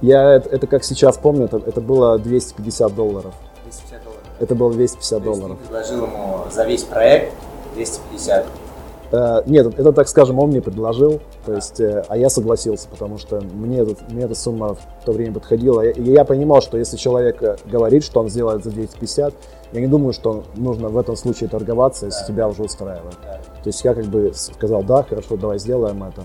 я 0.00 0.32
это, 0.32 0.48
это 0.48 0.66
как 0.66 0.82
сейчас 0.82 1.18
помню, 1.18 1.44
это, 1.44 1.58
это 1.58 1.80
было 1.80 2.18
250 2.18 2.94
долларов. 2.94 3.34
250 3.64 4.02
долларов. 4.02 4.22
Это 4.38 4.54
было 4.54 4.72
250 4.72 5.18
То 5.18 5.24
долларов. 5.24 5.58
ты 5.58 5.64
предложил 5.64 6.04
ему 6.04 6.38
за 6.50 6.64
весь 6.64 6.84
проект 6.84 7.34
250. 7.74 8.46
Э, 9.12 9.42
Нет, 9.46 9.66
это, 9.78 9.92
так 9.92 10.08
скажем, 10.08 10.38
он 10.38 10.50
мне 10.50 10.60
предложил, 10.60 11.20
то 11.44 11.54
есть, 11.54 11.80
э, 11.80 12.04
а 12.08 12.16
я 12.16 12.30
согласился, 12.30 12.88
потому 12.88 13.18
что 13.18 13.40
мне, 13.40 13.78
этот, 13.78 14.08
мне 14.10 14.24
эта 14.24 14.34
сумма 14.34 14.74
в 14.74 15.04
то 15.04 15.12
время 15.12 15.34
подходила. 15.34 15.80
И 15.80 16.12
я 16.12 16.24
понимал, 16.24 16.60
что 16.62 16.78
если 16.78 16.96
человек 16.96 17.42
э, 17.42 17.56
говорит, 17.66 18.04
что 18.04 18.20
он 18.20 18.28
сделает 18.28 18.62
за 18.62 18.70
250, 18.70 19.34
я 19.72 19.80
не 19.80 19.88
думаю, 19.88 20.12
что 20.12 20.44
нужно 20.54 20.88
в 20.88 20.98
этом 20.98 21.16
случае 21.16 21.48
торговаться, 21.48 22.06
если 22.06 22.24
тебя 22.26 22.48
уже 22.48 22.62
устраивает. 22.62 23.16
То 23.20 23.66
есть 23.66 23.84
я 23.84 23.94
как 23.94 24.04
бы 24.06 24.32
сказал, 24.34 24.82
да, 24.84 25.02
хорошо, 25.02 25.36
давай 25.36 25.58
сделаем 25.58 26.02
это. 26.04 26.22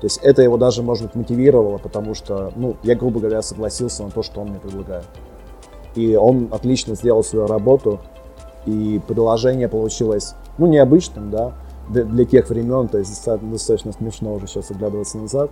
То 0.00 0.04
есть 0.04 0.18
это 0.22 0.42
его 0.42 0.56
даже, 0.56 0.82
может 0.82 1.06
быть, 1.06 1.14
мотивировало, 1.16 1.78
потому 1.78 2.14
что, 2.14 2.52
ну, 2.54 2.76
я, 2.84 2.94
грубо 2.94 3.18
говоря, 3.18 3.42
согласился 3.42 4.04
на 4.04 4.10
то, 4.10 4.22
что 4.22 4.40
он 4.40 4.50
мне 4.50 4.60
предлагает. 4.60 5.04
И 5.96 6.14
он 6.14 6.48
отлично 6.52 6.94
сделал 6.94 7.24
свою 7.24 7.48
работу, 7.48 7.98
и 8.64 9.00
предложение 9.08 9.68
получилось, 9.68 10.34
ну, 10.58 10.66
необычным, 10.66 11.30
да, 11.30 11.54
для, 11.88 12.24
тех 12.24 12.48
времен, 12.48 12.88
то 12.88 12.98
есть 12.98 13.10
достаточно, 13.10 13.50
достаточно 13.50 13.92
смешно 13.92 14.34
уже 14.34 14.46
сейчас 14.46 14.70
оглядываться 14.70 15.18
назад, 15.18 15.50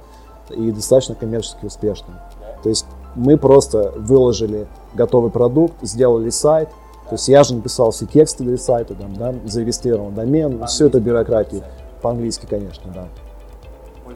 и 0.50 0.70
достаточно 0.70 1.14
коммерчески 1.14 1.64
успешным. 1.64 2.16
То 2.62 2.68
есть 2.68 2.86
мы 3.14 3.36
просто 3.36 3.92
выложили 3.96 4.66
готовый 4.94 5.30
продукт, 5.30 5.74
сделали 5.82 6.30
сайт, 6.30 6.68
то 7.08 7.14
есть 7.14 7.28
я 7.28 7.44
же 7.44 7.54
написал 7.54 7.92
все 7.92 8.06
тексты 8.06 8.44
для 8.44 8.58
сайта, 8.58 8.94
там, 8.94 9.14
да, 9.14 9.34
зарегистрировал 9.44 10.10
домен, 10.10 10.66
все 10.66 10.86
это 10.86 11.00
бюрократия. 11.00 11.62
По-английски, 12.02 12.46
конечно, 12.48 12.92
да. 12.92 13.08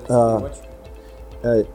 А, 0.08 0.50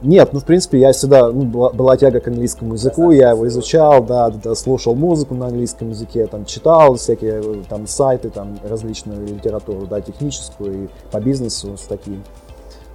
Нет, 0.02 0.30
ну 0.32 0.40
в 0.40 0.46
принципе 0.46 0.80
я 0.80 0.92
всегда, 0.92 1.32
ну, 1.32 1.42
была, 1.44 1.72
была 1.72 1.98
тяга 1.98 2.20
к 2.20 2.28
английскому 2.28 2.74
языку, 2.74 3.10
я 3.10 3.32
его 3.32 3.48
изучал, 3.48 4.04
да, 4.04 4.30
да, 4.30 4.54
слушал 4.54 4.94
музыку 4.94 5.34
на 5.34 5.48
английском 5.48 5.90
языке, 5.90 6.28
там 6.28 6.46
читал 6.46 6.96
всякие 6.96 7.42
э, 7.44 7.64
там 7.68 7.88
сайты, 7.88 8.30
там 8.30 8.60
различную 8.64 9.26
литературу, 9.26 9.88
да, 9.88 10.02
техническую 10.02 10.86
и 10.86 10.90
по 11.12 11.20
бизнесу 11.20 11.78
статьи. 11.78 12.20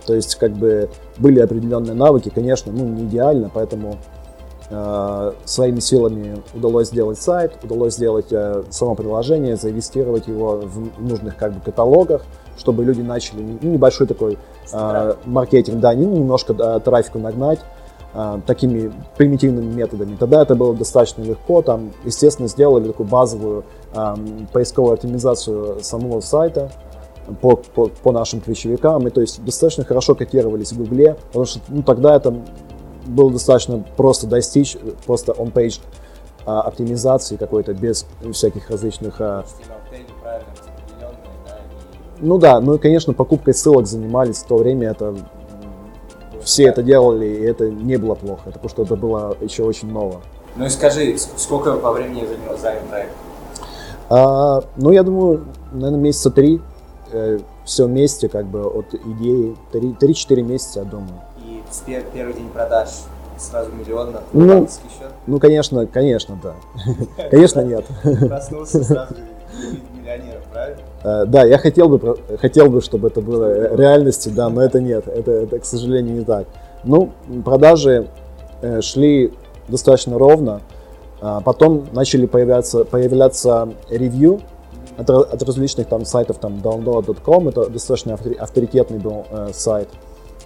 То 0.06 0.14
есть 0.14 0.36
как 0.36 0.52
бы 0.52 0.88
были 1.18 1.40
определенные 1.40 1.94
навыки, 1.94 2.30
конечно, 2.32 2.70
ну 2.70 2.84
не 2.84 3.02
идеально, 3.02 3.50
поэтому 3.52 3.96
э, 4.70 5.32
своими 5.44 5.80
силами 5.80 6.40
удалось 6.54 6.88
сделать 6.88 7.20
сайт, 7.20 7.52
удалось 7.64 7.94
сделать 7.94 8.26
э, 8.30 8.62
само 8.70 8.94
приложение, 8.94 9.56
заинвестировать 9.56 10.28
его 10.28 10.60
в 10.62 11.02
нужных 11.02 11.36
как 11.36 11.52
бы 11.52 11.60
каталогах, 11.60 12.22
чтобы 12.60 12.84
люди 12.84 13.00
начали 13.00 13.58
ну, 13.60 13.70
небольшой 13.72 14.06
такой 14.06 14.38
э, 14.72 15.14
маркетинг, 15.24 15.80
да, 15.80 15.94
не- 15.94 16.04
немножко 16.04 16.52
да, 16.52 16.78
трафику 16.78 17.18
нагнать 17.18 17.60
э, 18.12 18.40
такими 18.46 18.92
примитивными 19.16 19.72
методами. 19.72 20.14
Тогда 20.16 20.42
это 20.42 20.54
было 20.54 20.74
достаточно 20.74 21.22
легко. 21.22 21.62
Там, 21.62 21.92
естественно, 22.04 22.48
сделали 22.48 22.88
такую 22.88 23.08
базовую 23.08 23.64
эм, 23.94 24.46
поисковую 24.52 24.92
оптимизацию 24.92 25.78
самого 25.80 26.20
сайта 26.20 26.70
по, 27.40 27.56
по, 27.56 27.86
по 27.86 28.12
нашим 28.12 28.42
ключевикам. 28.42 29.06
И 29.08 29.10
то 29.10 29.22
есть 29.22 29.42
достаточно 29.42 29.84
хорошо 29.84 30.14
котировались 30.14 30.72
в 30.72 30.78
Гугле, 30.78 31.16
потому 31.28 31.46
что 31.46 31.60
ну, 31.68 31.82
тогда 31.82 32.14
это 32.14 32.34
было 33.06 33.30
достаточно 33.30 33.82
просто 33.96 34.26
достичь 34.26 34.76
просто 35.06 35.32
on-page 35.32 35.80
а, 36.46 36.62
оптимизации 36.62 37.36
какой-то 37.36 37.74
без 37.74 38.06
всяких 38.32 38.70
различных 38.70 39.20
а, 39.20 39.44
ну 42.20 42.38
да, 42.38 42.60
ну 42.60 42.74
и, 42.74 42.78
конечно, 42.78 43.12
покупкой 43.12 43.54
ссылок 43.54 43.86
занимались 43.86 44.38
в 44.38 44.46
то 44.46 44.56
время, 44.56 44.90
это 44.90 45.14
все 46.42 46.64
это 46.64 46.82
делали, 46.82 47.26
и 47.26 47.42
это 47.42 47.68
не 47.70 47.96
было 47.96 48.14
плохо, 48.14 48.42
это 48.46 48.52
потому 48.52 48.68
что 48.70 48.82
это 48.82 48.96
было 48.96 49.36
еще 49.40 49.62
очень 49.64 49.90
ново. 49.92 50.20
Ну 50.56 50.66
и 50.66 50.68
скажи, 50.68 51.16
сколько 51.36 51.74
по 51.76 51.92
времени 51.92 52.24
занял, 52.26 52.58
занял 52.58 52.80
проект? 52.88 53.12
А, 54.08 54.62
ну, 54.76 54.90
я 54.90 55.02
думаю, 55.02 55.44
наверное, 55.72 56.00
месяца 56.00 56.30
три, 56.30 56.60
все 57.64 57.86
вместе, 57.86 58.28
как 58.28 58.46
бы, 58.46 58.64
от 58.64 58.94
идеи, 58.94 59.56
три- 59.72 59.92
три-четыре 59.92 60.42
месяца, 60.42 60.80
я 60.80 60.84
думаю. 60.84 61.20
И 61.44 61.62
пер- 61.86 62.04
первый 62.12 62.34
день 62.34 62.48
продаж 62.48 62.88
сразу 63.38 63.70
миллион 63.72 64.12
на 64.12 64.20
Ну, 64.32 64.66
счет? 64.66 64.80
Ну, 65.26 65.38
конечно, 65.38 65.86
конечно, 65.86 66.38
да. 66.42 66.54
Конечно, 67.30 67.60
нет. 67.60 67.84
Проснулся 68.28 68.82
сразу 68.82 69.14
правильно? 70.52 70.80
Э, 71.04 71.24
Да, 71.26 71.44
я 71.44 71.58
хотел 71.58 71.88
бы, 71.88 72.16
хотел 72.40 72.70
бы, 72.70 72.80
чтобы 72.80 73.08
это 73.08 73.20
было 73.20 73.74
реальностью, 73.76 74.32
да, 74.32 74.48
но 74.48 74.62
это 74.62 74.80
нет, 74.80 75.06
это, 75.08 75.30
это, 75.30 75.58
к 75.58 75.64
сожалению, 75.64 76.16
не 76.18 76.24
так. 76.24 76.46
Ну, 76.84 77.10
продажи 77.44 78.08
э, 78.62 78.80
шли 78.80 79.32
достаточно 79.68 80.18
ровно, 80.18 80.60
а 81.20 81.40
потом 81.40 81.86
начали 81.92 82.26
появляться, 82.26 82.84
появляться 82.84 83.68
ревью 83.90 84.40
от, 84.96 85.10
от 85.10 85.42
различных 85.42 85.86
там 85.86 86.04
сайтов, 86.04 86.38
там 86.38 86.54
download.com, 86.62 87.48
это 87.48 87.68
достаточно 87.68 88.12
автори- 88.12 88.36
авторитетный 88.36 88.98
был 88.98 89.24
э, 89.30 89.50
сайт. 89.52 89.88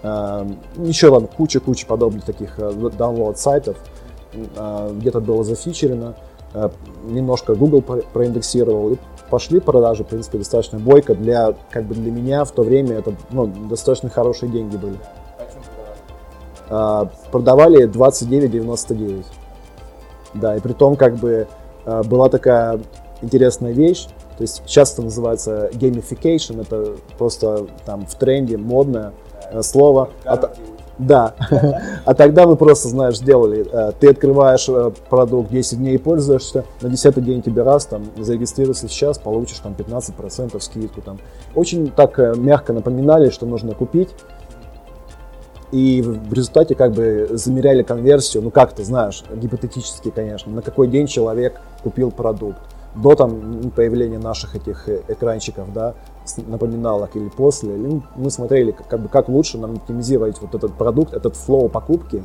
Еще 0.02 1.10
там 1.10 1.26
куча-куча 1.28 1.86
подобных 1.86 2.26
таких 2.26 2.58
download 2.58 3.36
сайтов, 3.36 3.78
где-то 4.34 5.20
было 5.20 5.42
зафичерено, 5.44 6.14
немножко 7.04 7.54
Google 7.54 7.82
про- 7.82 8.02
проиндексировал, 8.02 8.92
и 8.92 8.96
пошли 9.30 9.60
продажи, 9.60 10.04
в 10.04 10.06
принципе, 10.06 10.38
достаточно 10.38 10.78
бойко. 10.78 11.14
Для, 11.14 11.54
как 11.70 11.84
бы 11.84 11.94
для 11.94 12.12
меня 12.12 12.44
в 12.44 12.52
то 12.52 12.62
время 12.62 12.98
это 12.98 13.14
ну, 13.30 13.46
достаточно 13.46 14.08
хорошие 14.08 14.50
деньги 14.50 14.76
были. 14.76 14.96
А, 16.68 17.10
продавали 17.30 17.88
29,99. 17.88 19.24
Да, 20.34 20.56
и 20.56 20.60
при 20.60 20.72
том, 20.72 20.96
как 20.96 21.16
бы, 21.16 21.46
а, 21.84 22.02
была 22.02 22.28
такая 22.28 22.80
интересная 23.22 23.72
вещь, 23.72 24.06
то 24.36 24.42
есть 24.42 24.62
сейчас 24.66 24.92
это 24.94 25.02
называется 25.02 25.70
gamification, 25.72 26.60
это 26.60 26.96
просто 27.18 27.66
там 27.84 28.04
в 28.06 28.14
тренде 28.16 28.56
модное 28.56 29.12
э, 29.52 29.62
слово. 29.62 30.10
А 30.24 30.36
Гарантии 30.36 30.62
учат. 30.62 30.73
Да. 30.98 31.34
А 32.04 32.14
тогда 32.14 32.46
мы 32.46 32.56
просто, 32.56 32.88
знаешь, 32.88 33.16
сделали. 33.16 33.66
э, 33.70 33.92
Ты 33.98 34.10
открываешь 34.10 34.68
э, 34.68 34.90
продукт, 35.08 35.50
10 35.50 35.78
дней 35.78 35.98
пользуешься, 35.98 36.64
на 36.82 36.88
10 36.88 37.24
день 37.24 37.42
тебе 37.42 37.62
раз, 37.62 37.86
там, 37.86 38.04
зарегистрируйся 38.16 38.88
сейчас, 38.88 39.18
получишь 39.18 39.58
там 39.58 39.72
15% 39.72 40.60
скидку. 40.60 41.00
Там. 41.00 41.18
Очень 41.54 41.90
так 41.90 42.18
э, 42.18 42.34
мягко 42.36 42.72
напоминали, 42.72 43.30
что 43.30 43.46
нужно 43.46 43.74
купить. 43.74 44.10
И 45.72 46.02
в 46.02 46.32
результате 46.32 46.74
как 46.74 46.92
бы 46.92 47.28
замеряли 47.32 47.82
конверсию, 47.82 48.44
ну 48.44 48.50
как 48.50 48.74
ты 48.74 48.84
знаешь, 48.84 49.24
гипотетически, 49.34 50.10
конечно, 50.10 50.52
на 50.52 50.62
какой 50.62 50.86
день 50.86 51.08
человек 51.08 51.60
купил 51.82 52.12
продукт. 52.12 52.58
До 52.94 53.16
там 53.16 53.72
появления 53.74 54.20
наших 54.20 54.54
этих 54.54 54.88
экранчиков, 55.08 55.72
да, 55.72 55.94
напоминалок 56.46 57.16
или 57.16 57.28
после, 57.28 57.74
или, 57.74 57.86
ну, 57.86 58.02
мы 58.16 58.30
смотрели, 58.30 58.72
как, 58.72 59.00
бы, 59.00 59.08
как 59.08 59.28
лучше 59.28 59.58
нам 59.58 59.72
оптимизировать 59.72 60.40
вот 60.40 60.54
этот 60.54 60.74
продукт, 60.74 61.14
этот 61.14 61.36
флоу 61.36 61.68
покупки, 61.68 62.24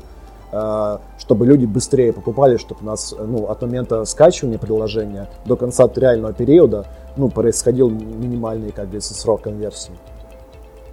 э, 0.51 0.97
чтобы 1.17 1.45
люди 1.45 1.65
быстрее 1.65 2.13
покупали, 2.13 2.57
чтобы 2.57 2.81
у 2.81 2.85
нас 2.85 3.13
э, 3.17 3.23
ну, 3.23 3.45
от 3.45 3.61
момента 3.61 4.05
скачивания 4.05 4.57
приложения 4.57 5.29
до 5.45 5.55
конца 5.55 5.89
реального 5.95 6.33
периода 6.33 6.85
ну, 7.17 7.29
происходил 7.29 7.89
минимальный 7.89 8.71
как 8.71 8.87
бы, 8.87 9.01
срок 9.01 9.41
конверсии. 9.41 9.93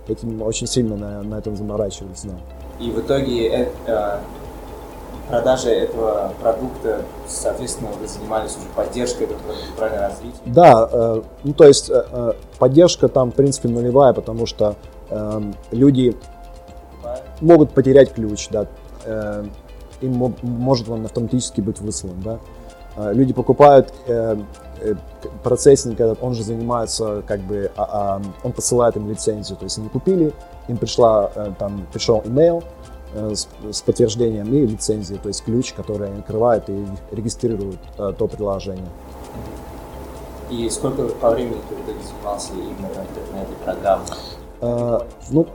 Этим 0.08 0.40
очень 0.42 0.66
сильно 0.66 0.96
на, 0.96 1.22
на 1.22 1.38
этом 1.38 1.56
заморачивались, 1.56 2.22
да. 2.24 2.34
И 2.78 2.90
в 2.90 3.00
итоге 3.00 3.48
э, 3.48 3.68
э, 3.86 4.18
продажи 5.28 5.70
этого 5.70 6.32
продукта, 6.40 7.02
соответственно, 7.26 7.90
вы 8.00 8.06
занимались 8.06 8.56
уже 8.56 8.66
поддержкой 8.74 9.24
этого 9.24 9.38
продукта, 9.38 10.08
развитием. 10.08 10.52
Да, 10.52 10.88
э, 10.90 11.22
ну 11.44 11.52
то 11.52 11.64
есть 11.64 11.90
э, 11.90 12.04
э, 12.10 12.32
поддержка 12.58 13.08
там 13.08 13.32
в 13.32 13.34
принципе 13.34 13.68
нулевая, 13.68 14.12
потому 14.12 14.46
что 14.46 14.76
э, 15.10 15.42
люди 15.72 16.16
могут 17.40 17.72
потерять 17.72 18.12
ключ, 18.12 18.48
да, 18.50 18.66
им 20.00 20.12
мо- 20.14 20.34
может 20.42 20.88
он 20.88 21.04
автоматически 21.04 21.60
быть 21.60 21.80
выслан, 21.80 22.20
да. 22.22 23.12
люди 23.12 23.32
покупают 23.32 23.92
процессинг, 25.42 25.98
он 26.20 26.34
же 26.34 26.42
занимается, 26.42 27.22
как 27.26 27.40
бы, 27.40 27.70
а, 27.76 28.18
а, 28.18 28.22
он 28.42 28.52
посылает 28.52 28.96
им 28.96 29.08
лицензию. 29.08 29.56
То 29.56 29.64
есть 29.64 29.78
они 29.78 29.88
купили, 29.88 30.32
им 30.68 30.76
пришла, 30.76 31.30
там, 31.58 31.86
пришел 31.92 32.22
э, 32.24 32.62
с, 33.14 33.48
с 33.70 33.82
подтверждением 33.82 34.52
и 34.54 34.66
лицензией, 34.66 35.18
то 35.18 35.28
есть 35.28 35.44
ключ, 35.44 35.72
который 35.72 36.08
они 36.08 36.18
открывают 36.18 36.68
и 36.68 36.84
регистрируют 37.12 37.78
э, 37.98 38.12
то 38.16 38.26
приложение. 38.26 38.88
И 40.50 40.68
сколько 40.70 41.02
по 41.08 41.30
времени 41.30 41.58
ты 41.68 41.92
занимался 42.06 42.52
именно 42.52 42.88
конкретно 42.94 43.36
этой 43.36 43.56
программой? 43.64 44.06
Э, 44.60 45.00
ну, 45.30 45.46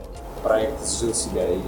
Проект 0.42 0.84
сжил 0.84 1.14
себя 1.14 1.46
или 1.46 1.62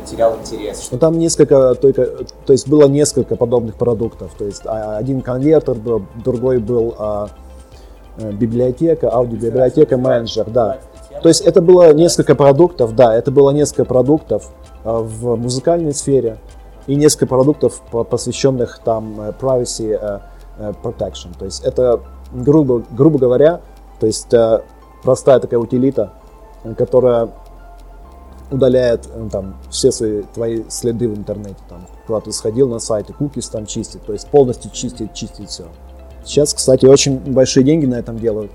потерял 0.00 0.38
интерес? 0.38 0.88
Ну, 0.92 0.98
там 0.98 1.18
несколько, 1.18 1.74
только, 1.74 2.06
то 2.46 2.52
есть 2.52 2.68
было 2.68 2.86
несколько 2.86 3.34
подобных 3.34 3.74
продуктов. 3.74 4.32
То 4.38 4.44
есть 4.44 4.62
а, 4.66 4.98
один 4.98 5.20
конвертер 5.20 5.74
был, 5.74 6.04
другой 6.24 6.58
был 6.58 6.94
а, 6.96 7.28
э, 8.18 8.30
библиотека, 8.30 9.12
аудиобиблиотека, 9.12 9.96
менеджер, 9.96 10.48
да. 10.48 10.78
То 11.22 11.28
есть 11.28 11.42
это 11.42 11.60
было 11.60 11.92
несколько 11.92 12.34
продуктов, 12.34 12.94
да, 12.94 13.14
это 13.14 13.30
было 13.30 13.50
несколько 13.50 13.84
продуктов 13.84 14.50
а, 14.84 15.00
в 15.00 15.36
музыкальной 15.36 15.92
сфере 15.92 16.38
и 16.86 16.94
несколько 16.94 17.26
продуктов, 17.26 17.82
по- 17.90 18.04
посвященных 18.04 18.80
там 18.82 19.20
э, 19.20 19.32
privacy 19.38 19.96
э, 20.00 20.20
э, 20.58 20.72
protection. 20.82 21.28
То 21.38 21.44
есть 21.44 21.62
это, 21.62 22.00
грубо, 22.32 22.82
грубо 22.90 23.18
говоря, 23.18 23.60
то 24.00 24.06
есть 24.06 24.34
простая 25.02 25.40
такая 25.40 25.60
утилита, 25.60 26.14
которая 26.78 27.28
удаляет 28.50 29.08
там 29.30 29.56
все 29.70 29.92
свои 29.92 30.22
твои 30.34 30.62
следы 30.68 31.08
в 31.08 31.16
интернете, 31.16 31.58
там, 31.68 31.86
куда 32.06 32.20
ты 32.20 32.32
сходил 32.32 32.68
на 32.68 32.78
сайты, 32.78 33.12
кукис 33.12 33.48
там 33.48 33.66
чистит, 33.66 34.02
то 34.04 34.12
есть 34.12 34.26
полностью 34.28 34.70
чистит, 34.70 35.14
чистит 35.14 35.50
все. 35.50 35.64
Сейчас, 36.24 36.54
кстати, 36.54 36.86
очень 36.86 37.18
большие 37.18 37.64
деньги 37.64 37.86
на 37.86 37.96
этом 37.96 38.18
делают. 38.18 38.50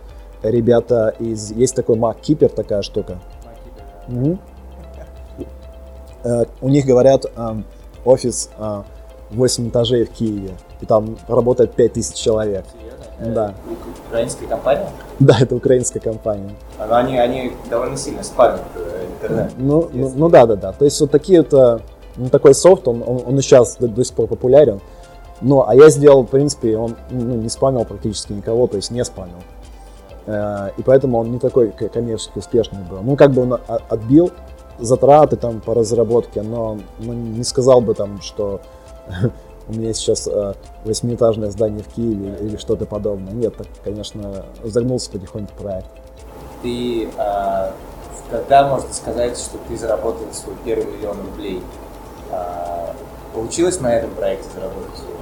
Ребята 0.51 1.15
из... 1.19 1.51
Есть 1.51 1.75
такой 1.75 1.97
MacKeeper, 1.97 2.49
такая 2.49 2.81
штука. 2.81 3.19
Мгм. 4.07 4.39
Э, 6.23 6.45
У 6.61 6.69
них, 6.69 6.85
говорят, 6.85 7.25
э, 7.25 7.55
офис 8.03 8.49
э, 8.57 8.83
8 9.31 9.69
этажей 9.69 10.05
в 10.05 10.11
Киеве, 10.11 10.53
и 10.81 10.85
там 10.85 11.17
работает 11.27 11.73
5000 11.73 12.15
человек. 12.15 12.65
Серьезно? 12.71 13.33
Да. 13.33 13.53
Украинская 14.07 14.47
компания? 14.47 14.89
Да, 15.19 15.37
это 15.39 15.55
украинская 15.55 16.01
компания. 16.01 16.51
Но 16.79 16.95
они, 16.95 17.17
они 17.17 17.51
довольно 17.69 17.97
сильно 17.97 18.23
спамят 18.23 18.61
э, 18.75 19.05
интернет. 19.13 19.51
Ну, 19.57 19.89
ну, 19.93 20.11
ну 20.15 20.29
да, 20.29 20.45
да, 20.45 20.55
да. 20.55 20.71
То 20.71 20.85
есть 20.85 20.99
вот 21.01 21.11
такие 21.11 21.41
вот, 21.41 21.81
ну, 22.17 22.29
такой 22.29 22.53
софт, 22.53 22.87
он, 22.87 23.03
он, 23.05 23.21
он 23.25 23.39
и 23.39 23.41
сейчас 23.41 23.77
до, 23.77 23.87
до 23.87 24.03
сих 24.03 24.15
пор 24.15 24.27
популярен. 24.27 24.81
Ну, 25.41 25.65
а 25.67 25.75
я 25.75 25.89
сделал, 25.89 26.23
в 26.23 26.27
принципе, 26.27 26.77
он 26.77 26.95
ну, 27.09 27.35
не 27.35 27.49
спамил 27.49 27.85
практически 27.85 28.33
никого, 28.33 28.67
то 28.67 28.77
есть 28.77 28.91
не 28.91 29.03
спамил. 29.03 29.37
Э, 30.25 30.71
и 30.77 30.83
поэтому 30.83 31.19
он 31.19 31.31
не 31.31 31.39
такой 31.39 31.71
коммерчески 31.71 32.37
успешный 32.37 32.83
был. 32.83 33.01
Ну, 33.01 33.15
как 33.15 33.31
бы 33.31 33.43
он 33.43 33.59
отбил 33.89 34.31
затраты 34.79 35.37
там 35.37 35.61
по 35.61 35.73
разработке, 35.73 36.41
но 36.41 36.77
ну, 36.99 37.13
не 37.13 37.43
сказал 37.43 37.81
бы 37.81 37.93
там, 37.93 38.21
что 38.21 38.61
у 39.67 39.73
меня 39.73 39.93
сейчас 39.93 40.27
э, 40.27 40.53
восьмиэтажное 40.83 41.49
здание 41.49 41.83
в 41.83 41.93
Киеве 41.93 42.37
или 42.41 42.57
что-то 42.57 42.85
подобное. 42.85 43.33
Нет, 43.33 43.55
так, 43.55 43.67
конечно, 43.83 44.45
загнулся 44.63 45.11
потихоньку 45.11 45.53
проект. 45.57 45.87
Ты 46.61 47.07
а, 47.17 47.73
когда 48.31 48.67
можно 48.67 48.91
сказать, 48.93 49.37
что 49.37 49.57
ты 49.67 49.77
заработал 49.77 50.25
свой 50.31 50.55
первый 50.65 50.85
миллион 50.85 51.17
рублей? 51.19 51.61
А, 52.31 52.93
получилось 53.33 53.79
на 53.79 53.93
этом 53.93 54.11
проекте 54.11 54.49
заработать 54.55 54.99
его? 54.99 55.15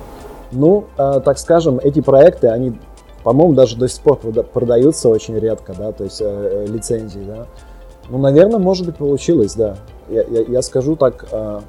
Ну, 0.51 0.85
э, 0.97 1.19
так 1.25 1.37
скажем, 1.39 1.79
эти 1.79 1.99
проекты, 1.99 2.47
они, 2.47 2.79
по-моему, 3.23 3.53
даже 3.53 3.77
до 3.77 3.87
сих 3.87 4.01
пор 4.01 4.17
прода- 4.21 4.43
продаются 4.43 5.09
очень 5.09 5.37
редко, 5.39 5.73
да, 5.77 5.91
то 5.91 6.03
есть 6.03 6.21
э, 6.21 6.25
э, 6.25 6.65
лицензии, 6.67 7.23
да. 7.25 7.45
Ну, 8.09 8.17
наверное, 8.17 8.59
может 8.59 8.85
быть, 8.85 8.97
получилось, 8.97 9.55
да. 9.55 9.77
Я, 10.09 10.23
я- 10.23 10.41
я 10.41 10.61
скажу 10.61 10.95
так, 10.97 11.25
э, 11.31 11.61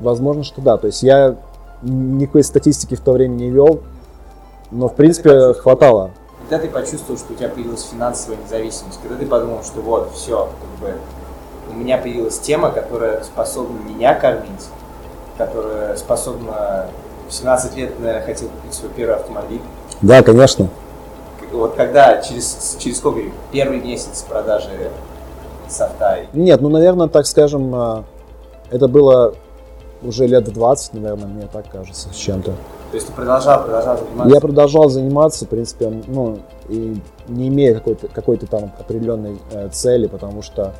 возможно, 0.00 0.44
что 0.44 0.60
да. 0.62 0.76
То 0.78 0.86
есть 0.86 1.02
я 1.02 1.36
никакой 1.82 2.42
статистики 2.42 2.94
в 2.94 3.00
то 3.00 3.12
время 3.12 3.34
не 3.34 3.50
вел, 3.50 3.80
но, 4.70 4.88
в 4.88 4.94
принципе, 4.94 5.52
хватало. 5.52 6.10
Когда 6.48 6.64
ты 6.66 6.70
почувствовал, 6.70 7.18
что 7.18 7.34
у 7.34 7.36
тебя 7.36 7.48
появилась 7.48 7.82
финансовая 7.84 8.38
независимость? 8.42 8.98
Когда 9.02 9.16
ты 9.16 9.26
подумал, 9.26 9.62
что 9.62 9.80
вот, 9.80 10.10
все, 10.14 10.48
как 10.80 10.88
бы, 10.88 10.94
у 11.70 11.74
меня 11.74 11.98
появилась 11.98 12.38
тема, 12.38 12.70
которая 12.70 13.22
способна 13.24 13.78
меня 13.88 14.14
кормить, 14.14 14.66
которая 15.36 15.96
способна... 15.96 16.88
В 17.28 17.34
17 17.34 17.76
лет, 17.76 17.98
наверное, 17.98 18.26
хотел 18.26 18.48
купить 18.50 18.74
свой 18.74 18.90
первый 18.94 19.16
автомобиль. 19.16 19.62
Да, 20.02 20.22
конечно. 20.22 20.68
Вот 21.52 21.74
когда, 21.74 22.20
через, 22.20 22.76
через 22.78 22.98
сколько? 22.98 23.20
Первый 23.52 23.80
месяц 23.80 24.24
продажи 24.28 24.90
софта. 25.68 26.26
Нет, 26.32 26.60
ну, 26.60 26.68
наверное, 26.68 27.08
так 27.08 27.26
скажем, 27.26 27.74
э, 27.74 28.02
это 28.70 28.88
было 28.88 29.34
уже 30.02 30.26
лет 30.26 30.44
20, 30.44 30.94
наверное, 30.94 31.26
мне 31.26 31.48
так 31.52 31.70
кажется, 31.70 32.08
с 32.12 32.16
чем-то. 32.16 32.52
То 32.90 32.96
есть 32.96 33.06
ты 33.06 33.12
продолжал, 33.12 33.62
продолжал 33.62 33.96
заниматься? 33.96 34.34
Я 34.34 34.40
продолжал 34.40 34.88
заниматься, 34.88 35.44
в 35.46 35.48
принципе, 35.48 36.02
ну, 36.06 36.40
и 36.68 37.00
не 37.28 37.48
имея 37.48 37.74
какой-то 37.74 38.08
какой 38.08 38.36
там 38.38 38.72
определенной 38.78 39.38
э, 39.52 39.68
цели, 39.70 40.06
потому 40.08 40.42
что 40.42 40.72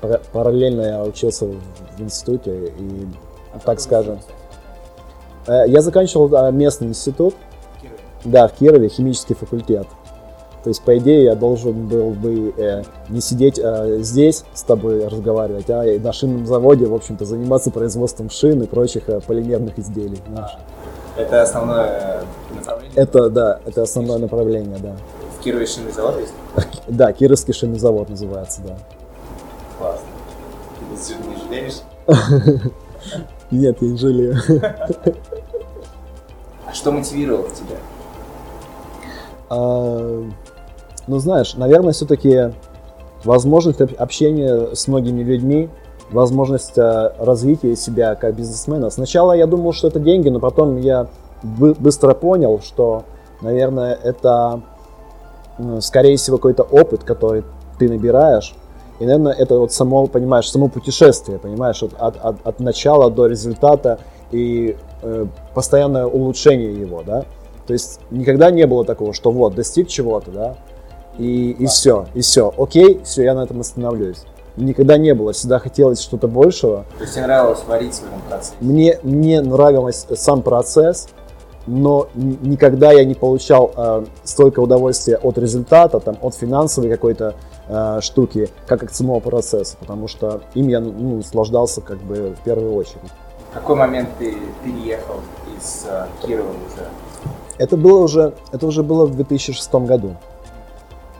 пара- 0.00 0.20
параллельно 0.32 0.82
я 0.82 1.02
учился 1.04 1.46
в, 1.46 1.54
в 1.96 2.00
институте, 2.00 2.66
и, 2.66 3.06
А 3.54 3.58
так 3.60 3.80
скажем, 3.80 4.18
э, 5.46 5.64
я 5.68 5.80
заканчивал 5.80 6.34
э, 6.34 6.52
местный 6.52 6.88
институт? 6.88 7.34
Да, 8.24 8.48
в 8.48 8.52
Кирове, 8.54 8.88
химический 8.88 9.34
факультет. 9.34 9.86
То 10.64 10.70
есть, 10.70 10.82
по 10.82 10.98
идее, 10.98 11.24
я 11.24 11.34
должен 11.34 11.86
был 11.86 12.10
бы 12.10 12.52
э, 12.56 12.82
не 13.08 13.20
сидеть 13.20 13.60
э, 13.62 13.98
здесь 14.00 14.44
с 14.52 14.62
тобой 14.62 15.06
разговаривать, 15.06 15.70
а 15.70 15.84
на 15.98 16.12
шинном 16.12 16.46
заводе, 16.46 16.86
в 16.86 16.94
общем-то, 16.94 17.24
заниматься 17.24 17.70
производством 17.70 18.28
шин 18.28 18.62
и 18.62 18.66
прочих 18.66 19.08
э, 19.08 19.20
полимерных 19.20 19.78
изделий. 19.78 20.18
знаешь. 20.28 20.50
Это 21.16 21.42
основное 21.42 22.22
направление? 22.54 22.96
Это, 22.96 23.30
да, 23.30 23.60
это 23.64 23.82
основное 23.82 24.18
направление, 24.18 24.78
да. 24.78 24.96
В 25.38 25.42
Кирове 25.42 25.66
шинный 25.66 25.92
завод 25.92 26.16
есть? 26.20 26.32
Да, 26.88 27.12
Кировский 27.12 27.54
шинный 27.54 27.78
завод 27.78 28.08
называется, 28.08 28.60
да. 28.62 28.76
Классно. 29.78 30.06
Ты 30.90 31.14
не 31.28 31.36
жалеешь? 31.36 31.80
Нет, 33.50 33.76
я 33.80 33.88
не 33.88 33.96
жалею. 33.96 34.36
А 36.66 36.74
что 36.74 36.92
мотивировало 36.92 37.48
тебя? 37.50 37.76
А, 39.50 40.24
Ну, 41.06 41.18
знаешь, 41.18 41.54
наверное, 41.54 41.92
все-таки 41.94 42.52
возможность 43.24 43.80
об- 43.80 43.94
общения 43.98 44.74
с 44.74 44.86
многими 44.88 45.22
людьми, 45.22 45.70
возможность 46.10 46.76
э, 46.76 47.12
развития 47.18 47.76
себя 47.76 48.14
как 48.14 48.34
бизнесмена. 48.34 48.90
Сначала 48.90 49.32
я 49.32 49.46
думал, 49.46 49.72
что 49.72 49.88
это 49.88 50.00
деньги, 50.00 50.28
но 50.28 50.38
потом 50.38 50.76
я 50.76 51.06
бы- 51.42 51.74
быстро 51.78 52.12
понял, 52.14 52.60
что, 52.60 53.04
наверное, 53.40 53.94
это, 53.94 54.60
скорее 55.80 56.16
всего, 56.16 56.36
какой-то 56.36 56.62
опыт, 56.62 57.04
который 57.04 57.42
ты 57.78 57.88
набираешь. 57.88 58.54
И, 59.00 59.04
наверное, 59.06 59.32
это 59.32 59.58
вот 59.58 59.72
само, 59.72 60.06
понимаешь, 60.08 60.50
само 60.50 60.68
путешествие, 60.68 61.38
понимаешь, 61.38 61.82
от, 61.82 61.92
от, 61.98 62.36
от 62.44 62.60
начала 62.60 63.10
до 63.10 63.26
результата 63.26 63.98
и 64.30 64.76
э, 65.02 65.26
постоянное 65.54 66.04
улучшение 66.06 66.78
его, 66.78 67.02
да. 67.06 67.24
То 67.68 67.74
есть 67.74 68.00
никогда 68.10 68.50
не 68.50 68.66
было 68.66 68.82
такого, 68.82 69.12
что 69.12 69.30
вот, 69.30 69.54
достиг 69.54 69.88
чего-то, 69.88 70.30
да, 70.30 70.56
и, 71.18 71.50
и 71.50 71.66
все, 71.66 72.06
и 72.14 72.22
все, 72.22 72.52
окей, 72.56 73.02
все, 73.04 73.24
я 73.24 73.34
на 73.34 73.44
этом 73.44 73.60
остановлюсь. 73.60 74.24
Никогда 74.56 74.96
не 74.96 75.12
было, 75.12 75.34
всегда 75.34 75.58
хотелось 75.58 76.00
что-то 76.00 76.28
большего. 76.28 76.86
То 76.96 77.02
есть 77.02 77.14
тебе 77.14 77.26
нравилось 77.26 77.60
вариться 77.68 78.04
в 78.04 78.06
этом 78.06 78.20
процессе? 78.22 78.54
Мне, 78.60 78.98
мне 79.02 79.42
нравился 79.42 80.16
сам 80.16 80.40
процесс, 80.40 81.10
но 81.66 82.08
никогда 82.14 82.90
я 82.90 83.04
не 83.04 83.14
получал 83.14 83.70
э, 83.76 84.06
столько 84.24 84.60
удовольствия 84.60 85.18
от 85.18 85.36
результата, 85.36 86.00
там, 86.00 86.16
от 86.22 86.34
финансовой 86.34 86.88
какой-то 86.88 87.34
э, 87.68 87.98
штуки, 88.00 88.48
как 88.66 88.82
от 88.82 88.94
самого 88.94 89.20
процесса, 89.20 89.76
потому 89.78 90.08
что 90.08 90.40
им 90.54 90.68
я 90.68 90.80
ну, 90.80 91.16
наслаждался 91.16 91.82
как 91.82 91.98
бы 91.98 92.34
в 92.34 92.44
первую 92.44 92.74
очередь. 92.74 93.12
В 93.50 93.54
какой 93.54 93.76
момент 93.76 94.08
ты 94.18 94.34
переехал 94.64 95.16
из 95.54 95.84
э, 95.86 96.06
Кирова 96.22 96.48
уже? 96.48 96.88
Это 97.58 97.76
было 97.76 97.98
уже, 98.02 98.32
это 98.52 98.66
уже 98.66 98.82
было 98.82 99.06
в 99.06 99.14
2006 99.16 99.74
году. 99.74 100.16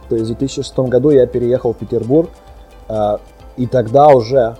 То 0.08 0.14
есть 0.16 0.30
в 0.30 0.38
2006 0.38 0.78
году 0.78 1.10
я 1.10 1.26
переехал 1.26 1.72
в 1.74 1.76
Петербург, 1.76 2.30
э, 2.88 3.18
и 3.56 3.66
тогда 3.66 4.08
уже 4.08 4.56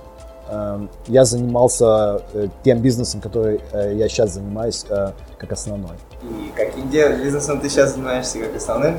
э, 0.49 0.87
я 1.07 1.25
занимался 1.25 2.23
э, 2.35 2.49
тем 2.65 2.81
бизнесом, 2.81 3.21
который 3.21 3.61
э, 3.73 3.95
я 3.95 4.09
сейчас 4.09 4.35
занимаюсь 4.35 4.85
э, 4.89 5.13
как 5.39 5.53
основной. 5.53 5.97
И 6.23 6.53
каким 6.55 6.91
бизнесом 6.91 7.61
ты 7.61 7.69
сейчас 7.69 7.95
занимаешься 7.95 8.41
как 8.41 8.57
основным? 8.57 8.97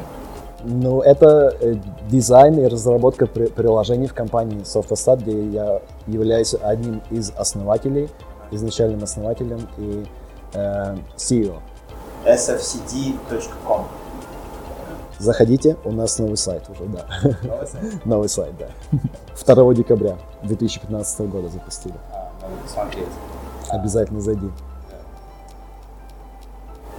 Ну, 0.63 1.01
это 1.01 1.55
э, 1.61 1.75
дизайн 2.09 2.59
и 2.59 2.67
разработка 2.67 3.27
при- 3.27 3.47
приложений 3.47 4.07
в 4.07 4.13
компании 4.13 4.59
SoftStat, 4.61 5.21
где 5.21 5.45
я 5.49 5.81
являюсь 6.07 6.55
одним 6.61 7.01
из 7.11 7.31
основателей, 7.31 8.09
изначальным 8.51 9.03
основателем 9.03 9.67
и 9.77 10.05
э, 10.53 10.95
CEO. 11.15 11.59
sfcd.com. 12.25 13.85
Заходите, 15.19 15.75
у 15.83 15.91
нас 15.91 16.17
новый 16.17 16.37
сайт 16.37 16.63
уже, 16.69 16.85
да. 16.85 17.05
Новый 17.43 17.67
сайт? 17.67 18.05
Новый 18.05 18.29
сайт, 18.29 18.53
да. 18.57 19.55
2 19.55 19.73
декабря 19.73 20.15
2015 20.43 21.19
года 21.21 21.49
запустили. 21.49 21.95
А, 22.13 22.29
надо 22.41 22.55
посмотреть. 22.63 23.07
Обязательно 23.69 24.21
зайди. 24.21 24.49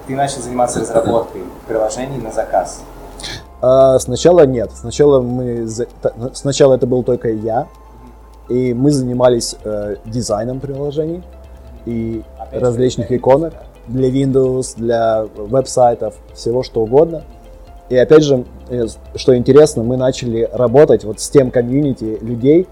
Ты 0.06 0.16
начал 0.16 0.42
заниматься 0.42 0.80
разработкой 0.80 1.42
приложений 1.66 2.18
на 2.18 2.30
заказ. 2.30 2.82
А, 3.62 3.98
сначала 3.98 4.44
нет. 4.46 4.70
Сначала 4.74 5.20
мы 5.22 5.66
та- 6.02 6.12
сначала 6.34 6.74
это 6.74 6.86
был 6.86 7.02
только 7.02 7.30
я, 7.30 7.68
и 8.48 8.74
мы 8.74 8.90
занимались 8.90 9.54
э, 9.64 9.96
дизайном 10.04 10.60
приложений 10.60 11.22
и 11.86 12.22
Опять 12.38 12.62
различных 12.62 13.12
иконок 13.12 13.54
Windows, 13.54 13.66
для 13.90 14.08
Windows, 14.08 14.74
для 14.76 15.26
веб-сайтов, 15.36 16.14
всего 16.34 16.62
что 16.62 16.82
угодно. 16.82 17.24
И 17.88 17.96
опять 17.96 18.22
же, 18.22 18.44
э, 18.68 18.86
что 19.16 19.36
интересно, 19.36 19.82
мы 19.82 19.96
начали 19.96 20.48
работать 20.52 21.04
вот 21.04 21.20
с 21.20 21.28
тем 21.28 21.50
комьюнити 21.50 22.18
людей, 22.20 22.68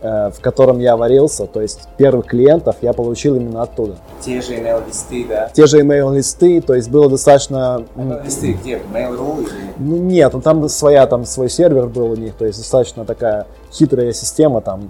э, 0.00 0.30
в 0.30 0.40
котором 0.40 0.78
я 0.78 0.96
варился, 0.96 1.46
то 1.46 1.60
есть 1.60 1.88
первых 1.96 2.26
клиентов 2.26 2.76
я 2.80 2.92
получил 2.92 3.34
именно 3.34 3.62
оттуда. 3.62 3.96
Те 4.20 4.40
же 4.40 4.54
email-листы, 4.54 5.26
да? 5.28 5.50
Те 5.52 5.66
же 5.66 5.80
email-листы, 5.80 6.60
то 6.60 6.74
есть 6.74 6.90
было 6.90 7.10
достаточно... 7.10 7.84
Email-листы 7.96 8.52
где? 8.52 8.80
Mail.ru 8.92 9.42
или... 9.42 9.50
Ну 9.78 9.96
нет, 9.96 10.32
ну 10.32 10.40
там 10.40 10.68
своя, 10.68 11.08
там 11.08 11.24
свой 11.24 11.50
сервер 11.50 11.88
был 11.88 12.12
у 12.12 12.16
них, 12.16 12.34
то 12.34 12.46
есть 12.46 12.58
достаточно 12.58 13.04
такая 13.04 13.46
хитрая 13.72 14.12
система, 14.12 14.60
там 14.60 14.88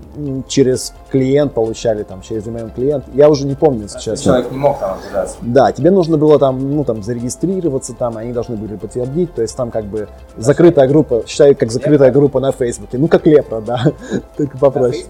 через 0.48 0.92
клиент 1.10 1.52
получали, 1.54 2.02
там 2.02 2.20
через 2.22 2.44
email 2.46 2.72
клиент. 2.74 3.04
Я 3.14 3.30
уже 3.30 3.46
не 3.46 3.54
помню, 3.54 3.82
если 3.82 3.94
Просто 3.94 4.10
честно. 4.10 4.24
Человек 4.24 4.50
не 4.50 4.58
мог 4.58 4.78
там 4.80 4.98
оказаться. 4.98 5.36
Да, 5.42 5.72
тебе 5.72 5.90
нужно 5.90 6.16
было 6.18 6.38
там, 6.38 6.74
ну 6.76 6.84
там 6.84 7.02
зарегистрироваться, 7.02 7.94
там 7.94 8.16
они 8.16 8.32
должны 8.32 8.56
были 8.56 8.76
подтвердить, 8.76 9.34
то 9.34 9.42
есть 9.42 9.56
там 9.56 9.70
как 9.70 9.84
бы 9.84 10.08
закрытая 10.36 10.88
группа, 10.88 11.22
считай 11.26 11.54
как 11.54 11.70
закрытая 11.70 12.10
группа 12.10 12.40
на 12.40 12.52
Фейсбуке, 12.52 12.98
ну 12.98 13.08
как 13.08 13.26
лепра, 13.26 13.60
да, 13.60 13.80
только 14.36 14.58
попроще. 14.58 15.06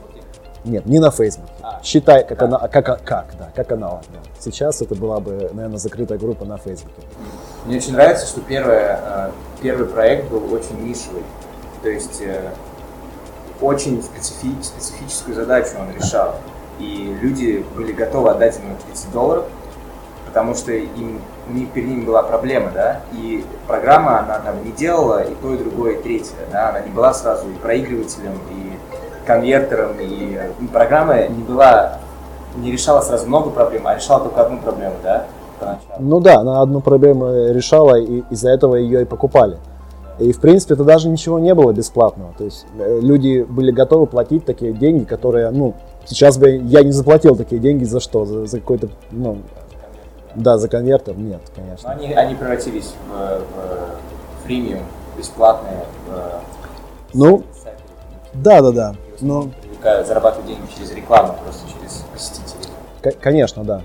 Нет, 0.65 0.87
не 0.87 1.01
на 1.01 1.11
Фейсбуке. 1.11 1.51
А. 1.61 1.81
Считай 1.83 2.25
как 2.25 2.39
Как? 2.39 2.43
она, 2.49 2.59
как, 2.69 3.03
как, 3.03 3.35
да, 3.37 3.51
как 3.53 3.73
аналог. 3.73 4.03
да. 4.13 4.21
Сейчас 4.39 4.81
это 4.81 4.95
была 4.95 5.19
бы, 5.19 5.51
наверное, 5.53 5.79
закрытая 5.79 6.19
группа 6.19 6.45
на 6.45 6.57
Фейсбуке. 6.57 6.95
Мне 7.67 7.79
очень 7.79 7.95
нравится, 7.95 8.27
что 8.27 8.41
первое, 8.43 9.01
э, 9.05 9.31
первый 9.61 9.87
проект 9.89 10.31
был 10.31 10.53
очень 10.55 10.81
нишевый. 10.87 11.25
То 11.83 11.89
есть 11.89 12.21
э, 12.21 12.51
очень 13.63 14.03
специфи- 14.03 14.63
специфическую 14.63 15.35
задачу 15.37 15.71
он 15.79 15.95
решал. 15.95 16.35
И 16.79 17.17
люди 17.21 17.65
были 17.77 17.93
готовы 17.93 18.31
отдать 18.31 18.59
ему 18.59 18.75
30 18.87 19.13
долларов, 19.13 19.45
потому 20.27 20.55
что 20.55 20.73
им, 20.73 21.21
у 21.49 21.53
них 21.53 21.69
перед 21.71 21.89
ними 21.89 22.05
была 22.05 22.23
проблема, 22.23 22.71
да, 22.75 23.01
и 23.13 23.45
программа, 23.67 24.21
она 24.21 24.39
там 24.39 24.65
не 24.65 24.73
делала 24.73 25.23
и 25.23 25.35
то, 25.35 25.55
и 25.55 25.59
другое, 25.59 25.95
и 25.95 26.03
третье, 26.03 26.35
да, 26.51 26.71
она 26.71 26.81
не 26.81 26.91
была 26.91 27.13
сразу 27.15 27.49
и 27.49 27.55
проигрывателем, 27.55 28.33
и 28.51 28.73
конвертером, 29.27 30.01
и, 30.01 30.41
и 30.61 30.67
программа 30.67 31.27
не 31.29 31.43
была, 31.43 31.99
не 32.57 32.73
решала 32.73 33.01
сразу 33.03 33.27
много 33.27 33.51
проблем, 33.51 33.87
а 33.87 33.95
решала 33.95 34.25
только 34.25 34.43
одну 34.43 34.59
проблему, 34.59 34.95
да, 35.03 35.27
поначалу. 35.61 36.01
Ну 36.01 36.21
да, 36.21 36.39
она 36.39 36.63
одну 36.63 36.81
проблему 36.81 37.27
решала, 37.53 37.97
и 37.97 38.23
из-за 38.31 38.51
этого 38.51 38.77
ее 38.77 39.03
и 39.03 39.05
покупали. 39.05 39.59
И 40.19 40.33
в 40.33 40.41
принципе 40.41 40.75
это 40.75 40.85
даже 40.85 41.09
ничего 41.09 41.39
не 41.39 41.55
было 41.55 41.73
бесплатного. 41.73 42.35
То 42.37 42.45
есть 42.45 42.67
э, 42.79 43.01
люди 43.01 43.43
были 43.49 43.71
готовы 43.71 44.07
платить 44.07 44.45
такие 44.45 44.73
деньги, 44.73 45.05
которые, 45.05 45.51
ну, 45.51 45.75
сейчас 46.05 46.39
бы 46.39 46.51
я 46.51 46.83
не 46.83 46.93
заплатил 46.93 47.35
такие 47.37 47.61
деньги 47.61 47.85
за 47.85 47.99
что? 48.01 48.25
За, 48.27 48.47
за 48.47 48.61
какой-то, 48.61 48.89
ну, 49.11 49.39
да, 50.35 50.59
за 50.59 50.69
конвертер? 50.69 51.17
Нет, 51.17 51.41
Но 51.57 51.63
конечно. 51.63 51.91
они, 51.91 52.13
они 52.13 52.35
превратились 52.35 52.95
в, 53.09 53.39
в 53.41 54.45
фримиум, 54.47 54.83
бесплатные, 55.17 55.85
в 56.09 57.17
Ну, 57.17 57.43
сайты. 57.63 57.79
да, 58.35 58.61
да, 58.63 58.71
да. 58.73 58.95
Основном 59.15 59.53
Ну, 59.83 60.05
зарабатывают 60.05 60.47
деньги 60.47 60.63
через 60.77 60.93
рекламу, 60.95 61.35
просто 61.45 61.63
через 61.69 62.05
посетителей. 62.13 62.69
к- 63.03 63.19
конечно, 63.21 63.65
да. 63.65 63.83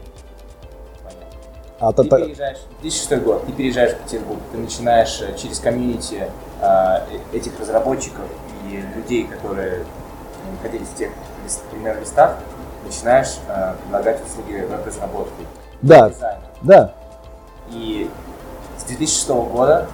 А 1.79 1.91
Ты 1.93 2.03
та- 2.05 2.17
переезжаешь, 2.17 2.57
2006 2.81 3.23
год, 3.23 3.45
ты 3.45 3.51
переезжаешь 3.51 3.91
в 3.93 3.97
Петербург, 3.99 4.39
ты 4.51 4.57
начинаешь 4.57 5.21
э, 5.21 5.37
через 5.37 5.59
комьюнити 5.59 6.29
э, 6.59 6.65
э- 6.65 7.01
этих 7.37 7.59
разработчиков 7.59 8.25
и 8.67 8.83
людей, 8.95 9.25
которые 9.27 9.85
находились 10.55 10.87
в 10.87 10.95
тех 10.95 11.11
лист, 11.43 11.61
email-листах, 11.73 12.37
начинаешь 12.83 13.35
э, 13.47 13.75
предлагать 13.83 14.19
услуги 14.25 14.61
веб-разработки. 14.61 15.45
да, 15.83 16.09
дизайна. 16.09 16.41
да. 16.63 16.93
И 17.69 18.09
с 18.79 18.83
2006 18.85 19.29
года 19.29 19.87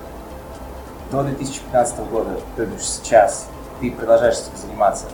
до 1.12 1.24
2015 1.24 2.00
года, 2.10 2.40
то 2.56 2.66
бишь 2.66 2.84
сейчас, 2.86 3.48
ты 3.82 3.92
продолжаешь 3.92 4.36
этим 4.36 4.56
заниматься. 4.68 5.06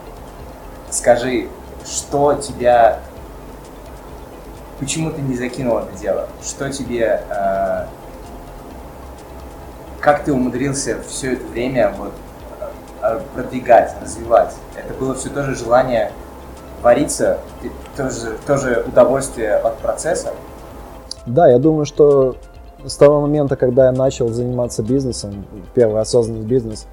Скажи, 0.91 1.49
что 1.86 2.36
тебя... 2.36 2.99
Почему 4.80 5.12
ты 5.12 5.22
не 5.22 5.36
закинул 5.36 5.80
это 5.80 5.98
дело? 6.00 6.28
Что 6.42 6.72
тебе... 6.72 7.22
э, 7.30 7.86
как 10.00 10.24
ты 10.24 10.32
умудрился 10.32 10.98
все 11.08 11.34
это 11.34 11.46
время 11.48 11.94
вот, 11.98 12.13
э, 13.02 13.20
продвигать, 13.36 13.94
развивать? 14.02 14.56
Это 14.76 14.94
было 14.94 15.13
все 15.15 15.30
тоже 15.30 15.56
желание 15.56 16.12
вариться, 16.82 17.39
тоже, 17.98 18.38
тоже 18.48 18.86
удовольствие 18.88 19.56
от 19.56 19.78
процесса? 19.80 20.34
Да, 21.26 21.50
я 21.50 21.60
думаю, 21.60 21.86
что 21.86 22.38
с 22.86 22.96
того 22.96 23.22
момента, 23.22 23.58
когда 23.58 23.88
я 23.88 23.92
начал 23.92 24.30
заниматься 24.30 24.82
бизнесом, 24.82 25.46
первый 25.74 26.02
осознанный 26.02 26.46
бизнес, 26.46 26.88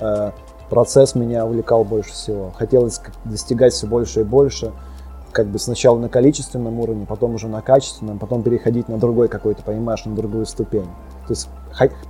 э, 0.00 0.32
процесс 0.68 1.14
меня 1.14 1.46
увлекал 1.46 1.84
больше 1.84 2.12
всего. 2.12 2.52
Хотелось 2.58 3.00
достигать 3.24 3.72
все 3.72 3.86
больше 3.86 4.20
и 4.20 4.24
больше, 4.24 4.72
как 5.32 5.46
бы 5.46 5.58
сначала 5.58 5.98
на 5.98 6.08
количественном 6.08 6.80
уровне, 6.80 7.06
потом 7.06 7.34
уже 7.34 7.48
на 7.48 7.62
качественном, 7.62 8.18
потом 8.18 8.42
переходить 8.42 8.88
на 8.88 8.98
другой 8.98 9.28
какой-то, 9.28 9.62
понимаешь, 9.62 10.04
на 10.04 10.14
другую 10.14 10.46
ступень. 10.46 10.88
То 11.26 11.32
есть 11.32 11.48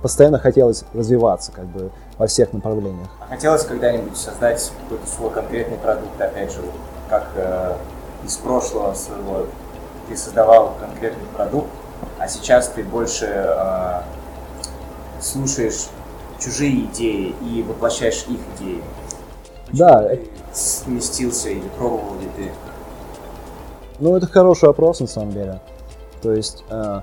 постоянно 0.01 0.39
хотелось 0.39 0.83
развиваться 0.93 1.51
как 1.51 1.65
бы 1.65 1.91
во 2.17 2.27
всех 2.27 2.53
направлениях. 2.53 3.07
А 3.19 3.27
хотелось 3.27 3.63
когда-нибудь 3.63 4.17
создать 4.17 4.71
какой-то 4.83 5.07
свой 5.07 5.31
конкретный 5.31 5.77
продукт, 5.77 6.19
опять 6.19 6.51
же, 6.51 6.61
как 7.09 7.27
э, 7.35 7.75
из 8.25 8.37
прошлого 8.37 8.93
своего 8.93 9.45
ты 10.09 10.17
создавал 10.17 10.73
конкретный 10.79 11.25
продукт, 11.35 11.69
а 12.17 12.27
сейчас 12.27 12.69
ты 12.69 12.83
больше 12.83 13.27
э, 13.27 14.01
слушаешь 15.21 15.87
чужие 16.39 16.85
идеи 16.85 17.35
и 17.41 17.63
воплощаешь 17.63 18.25
их 18.27 18.39
идеи. 18.57 18.81
Да, 19.71 20.09
ты 20.09 20.27
сместился 20.53 21.49
или 21.49 21.67
пробовал 21.77 22.15
ли 22.19 22.27
ты? 22.35 22.51
Ну, 24.01 24.15
это 24.15 24.25
хороший 24.25 24.65
вопрос, 24.65 24.99
на 24.99 25.07
самом 25.07 25.31
деле. 25.31 25.61
То 26.23 26.33
есть 26.33 26.63
э, 26.69 27.01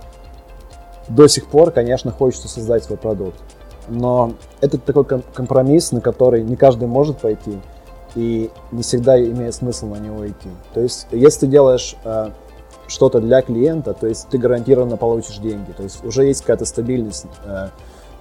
до 1.09 1.29
сих 1.29 1.47
пор, 1.47 1.71
конечно, 1.71 2.11
хочется 2.11 2.49
создать 2.49 2.83
свой 2.83 2.99
продукт. 2.99 3.39
Но 3.89 4.33
это 4.61 4.79
такой 4.79 5.05
ком- 5.05 5.23
компромисс, 5.33 5.93
на 5.93 6.01
который 6.01 6.43
не 6.43 6.57
каждый 6.57 6.89
может 6.89 7.19
пойти, 7.19 7.61
и 8.17 8.51
не 8.73 8.83
всегда 8.83 9.19
имеет 9.23 9.55
смысл 9.55 9.87
на 9.87 9.97
него 9.97 10.27
идти. 10.27 10.51
То 10.75 10.81
есть, 10.81 11.07
если 11.13 11.41
ты 11.41 11.47
делаешь 11.47 11.95
э, 12.05 12.31
что-то 12.89 13.21
для 13.21 13.43
клиента, 13.43 13.95
то 13.95 14.09
есть 14.09 14.29
ты 14.29 14.37
гарантированно 14.37 14.97
получишь 14.97 15.39
деньги. 15.39 15.71
То 15.71 15.85
есть 15.85 16.05
уже 16.05 16.25
есть 16.25 16.41
какая-то 16.41 16.65
стабильность, 16.65 17.27
э, 17.45 17.69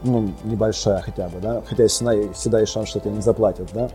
ну, 0.03 0.29
небольшая 0.43 1.01
хотя 1.01 1.29
бы, 1.29 1.39
да, 1.39 1.63
хотя 1.65 1.87
всегда, 1.87 2.31
всегда 2.33 2.59
есть 2.59 2.71
шанс, 2.71 2.89
что 2.89 2.99
тебе 2.99 3.13
не 3.13 3.21
заплатят, 3.21 3.69
да. 3.73 3.89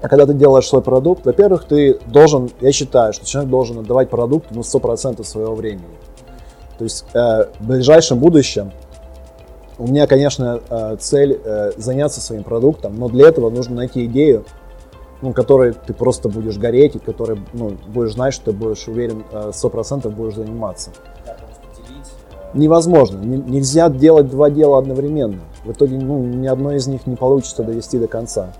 А 0.00 0.08
когда 0.08 0.26
ты 0.26 0.34
делаешь 0.34 0.66
свой 0.66 0.82
продукт, 0.82 1.26
во-первых, 1.26 1.64
ты 1.64 1.98
должен, 2.06 2.50
я 2.60 2.70
считаю, 2.72 3.12
что 3.12 3.26
человек 3.26 3.50
должен 3.50 3.78
отдавать 3.78 4.10
продукту 4.10 4.54
ну, 4.54 4.60
100% 4.60 5.24
своего 5.24 5.54
времени. 5.54 5.98
То 6.78 6.84
есть 6.84 7.04
э, 7.12 7.46
в 7.58 7.66
ближайшем 7.66 8.18
будущем 8.20 8.70
у 9.78 9.88
меня, 9.88 10.06
конечно, 10.06 10.60
э, 10.70 10.96
цель 11.00 11.40
э, 11.44 11.72
заняться 11.76 12.20
своим 12.20 12.44
продуктом, 12.44 12.96
но 12.96 13.08
для 13.08 13.28
этого 13.28 13.50
нужно 13.50 13.76
найти 13.76 14.06
идею, 14.06 14.44
ну, 15.20 15.32
которой 15.32 15.72
ты 15.72 15.92
просто 15.92 16.28
будешь 16.28 16.56
гореть, 16.58 16.94
и 16.94 16.98
которой 17.00 17.40
ну, 17.52 17.72
будешь 17.88 18.12
знать, 18.12 18.34
что 18.34 18.46
ты 18.46 18.52
будешь 18.52 18.86
уверен, 18.86 19.24
э, 19.32 19.50
100% 19.52 20.08
будешь 20.10 20.34
заниматься. 20.34 20.90
Да, 21.26 21.32
э, 21.32 21.36
Невозможно. 22.54 23.18
Н- 23.18 23.46
нельзя 23.46 23.88
делать 23.88 24.28
два 24.30 24.48
дела 24.48 24.78
одновременно. 24.78 25.40
В 25.64 25.72
итоге 25.72 25.98
ну, 25.98 26.22
ни 26.22 26.46
одно 26.46 26.72
из 26.72 26.86
них 26.86 27.06
не 27.08 27.16
получится 27.16 27.64
довести 27.64 27.98
до 27.98 28.06
конца. 28.06 28.52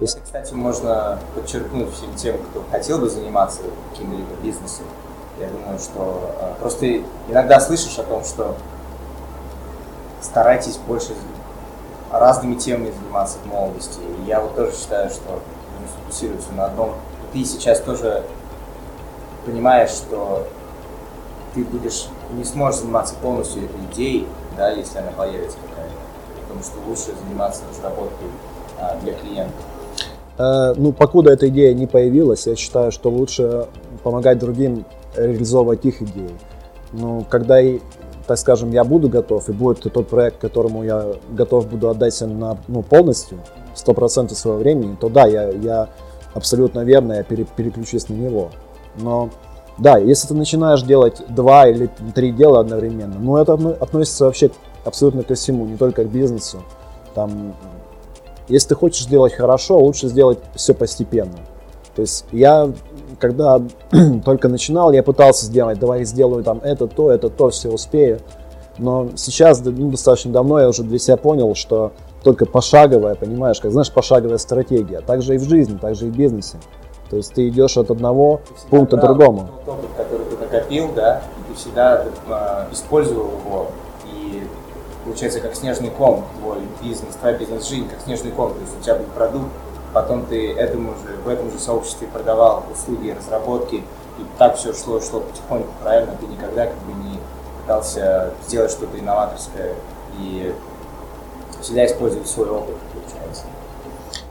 Есть 0.00 0.16
Это, 0.16 0.24
кстати, 0.24 0.54
можно 0.54 1.18
подчеркнуть 1.34 1.92
всем 1.92 2.14
тем, 2.14 2.38
кто 2.38 2.64
хотел 2.70 2.98
бы 2.98 3.10
заниматься 3.10 3.60
каким-либо 3.90 4.34
бизнесом. 4.42 4.86
Я 5.38 5.48
думаю, 5.48 5.78
что 5.78 6.34
э, 6.40 6.54
просто 6.58 7.02
иногда 7.28 7.60
слышишь 7.60 7.98
о 7.98 8.04
том, 8.04 8.24
что 8.24 8.56
старайтесь 10.22 10.78
больше 10.78 11.12
разными 12.10 12.54
темами 12.54 12.92
заниматься 12.92 13.38
в 13.44 13.46
молодости. 13.46 14.00
И 14.00 14.26
я 14.26 14.40
вот 14.40 14.56
тоже 14.56 14.74
считаю, 14.74 15.10
что 15.10 15.40
нужно 15.80 15.96
сфокусироваться 15.98 16.52
на 16.52 16.64
одном. 16.66 16.94
Ты 17.34 17.44
сейчас 17.44 17.80
тоже 17.80 18.24
понимаешь, 19.44 19.90
что 19.90 20.46
ты 21.54 21.62
будешь 21.62 22.08
не 22.30 22.44
сможешь 22.44 22.80
заниматься 22.80 23.14
полностью 23.16 23.64
этой 23.64 23.80
идеей, 23.92 24.26
да, 24.56 24.70
если 24.70 24.98
она 24.98 25.10
появится 25.10 25.58
какая-то. 25.68 25.94
Потому 26.42 26.62
что 26.62 26.78
лучше 26.86 27.20
заниматься 27.22 27.62
разработкой 27.70 28.28
а, 28.78 28.96
для 29.00 29.12
клиента. 29.14 29.52
Э, 30.40 30.72
ну, 30.76 30.92
покуда 30.92 31.32
эта 31.32 31.48
идея 31.48 31.74
не 31.74 31.86
появилась, 31.86 32.46
я 32.46 32.56
считаю, 32.56 32.92
что 32.92 33.10
лучше 33.10 33.66
помогать 34.02 34.38
другим 34.38 34.86
реализовывать 35.14 35.84
их 35.84 36.00
идеи. 36.00 36.30
Ну, 36.92 37.26
когда, 37.28 37.58
так 38.26 38.38
скажем, 38.38 38.70
я 38.70 38.84
буду 38.84 39.10
готов, 39.10 39.50
и 39.50 39.52
будет 39.52 39.80
тот 39.80 40.08
проект, 40.08 40.38
которому 40.38 40.82
я 40.82 41.12
готов 41.32 41.68
буду 41.68 41.90
отдать 41.90 42.18
на, 42.22 42.56
ну, 42.68 42.82
полностью, 42.82 43.38
100% 43.76 44.34
своего 44.34 44.58
времени, 44.58 44.96
то 44.98 45.10
да, 45.10 45.26
я, 45.26 45.50
я 45.50 45.88
абсолютно 46.32 46.80
верно, 46.84 47.14
я 47.14 47.22
пере, 47.22 47.44
переключусь 47.44 48.08
на 48.08 48.14
него. 48.14 48.50
Но 48.96 49.28
да, 49.76 49.98
если 49.98 50.28
ты 50.28 50.34
начинаешь 50.34 50.82
делать 50.82 51.22
два 51.28 51.68
или 51.68 51.90
три 52.14 52.32
дела 52.32 52.60
одновременно, 52.60 53.16
ну 53.18 53.36
это 53.36 53.54
относится 53.54 54.24
вообще 54.24 54.50
абсолютно 54.84 55.22
ко 55.22 55.34
всему, 55.34 55.66
не 55.66 55.76
только 55.76 56.04
к 56.04 56.08
бизнесу. 56.08 56.62
Там, 57.14 57.54
если 58.50 58.70
ты 58.70 58.74
хочешь 58.74 59.04
сделать 59.04 59.32
хорошо, 59.32 59.78
лучше 59.78 60.08
сделать 60.08 60.38
все 60.54 60.74
постепенно. 60.74 61.38
То 61.94 62.02
есть 62.02 62.24
я, 62.32 62.70
когда 63.18 63.62
только 64.24 64.48
начинал, 64.48 64.92
я 64.92 65.02
пытался 65.02 65.46
сделать, 65.46 65.78
давай 65.78 66.04
сделаю 66.04 66.44
там 66.44 66.60
это, 66.62 66.86
то, 66.86 67.10
это, 67.10 67.30
то, 67.30 67.50
все 67.50 67.70
успею. 67.70 68.20
Но 68.78 69.10
сейчас, 69.16 69.62
ну, 69.64 69.90
достаточно 69.90 70.32
давно 70.32 70.58
я 70.58 70.68
уже 70.68 70.82
для 70.82 70.98
себя 70.98 71.16
понял, 71.16 71.54
что 71.54 71.92
только 72.22 72.46
пошаговая, 72.46 73.14
понимаешь, 73.14 73.60
как 73.60 73.72
знаешь, 73.72 73.92
пошаговая 73.92 74.38
стратегия. 74.38 75.00
Так 75.00 75.22
же 75.22 75.34
и 75.34 75.38
в 75.38 75.48
жизни, 75.48 75.78
так 75.80 75.94
же 75.94 76.06
и 76.06 76.10
в 76.10 76.16
бизнесе. 76.16 76.58
То 77.08 77.16
есть 77.16 77.34
ты 77.34 77.48
идешь 77.48 77.76
от 77.76 77.90
одного 77.90 78.40
пункта 78.70 78.96
к 78.96 79.00
другому. 79.00 79.48
Тот 79.64 79.74
опыт, 79.74 79.90
который 79.96 80.26
ты 80.26 80.36
накопил, 80.36 80.90
да, 80.94 81.22
и 81.38 81.50
ты 81.50 81.58
всегда 81.58 82.04
э, 82.04 82.72
использовал 82.72 83.30
его, 83.44 83.66
получается 85.04 85.40
как 85.40 85.54
снежный 85.54 85.90
ком 85.90 86.24
твой 86.38 86.58
бизнес, 86.82 87.14
твоя 87.20 87.36
бизнес-жизнь, 87.36 87.88
как 87.88 88.00
снежный 88.00 88.30
ком. 88.30 88.54
То 88.54 88.60
есть 88.60 88.72
у 88.78 88.82
тебя 88.82 88.96
был 88.96 89.06
продукт, 89.14 89.50
потом 89.92 90.26
ты 90.26 90.52
этому 90.52 90.92
же, 90.92 91.16
в 91.24 91.28
этом 91.28 91.50
же 91.50 91.58
сообществе 91.58 92.08
продавал 92.08 92.64
услуги, 92.72 93.10
разработки, 93.10 93.76
и 93.76 94.24
так 94.38 94.56
все 94.56 94.72
шло, 94.72 95.00
шло 95.00 95.20
потихоньку, 95.20 95.70
правильно? 95.82 96.12
Ты 96.20 96.26
никогда 96.26 96.66
как 96.66 96.76
бы 96.78 96.92
не 97.04 97.18
пытался 97.60 98.30
сделать 98.46 98.70
что-то 98.70 98.98
инноваторское 98.98 99.74
и 100.18 100.54
всегда 101.60 101.86
использовать 101.86 102.28
свой 102.28 102.48
опыт, 102.48 102.74
получается. 102.92 103.44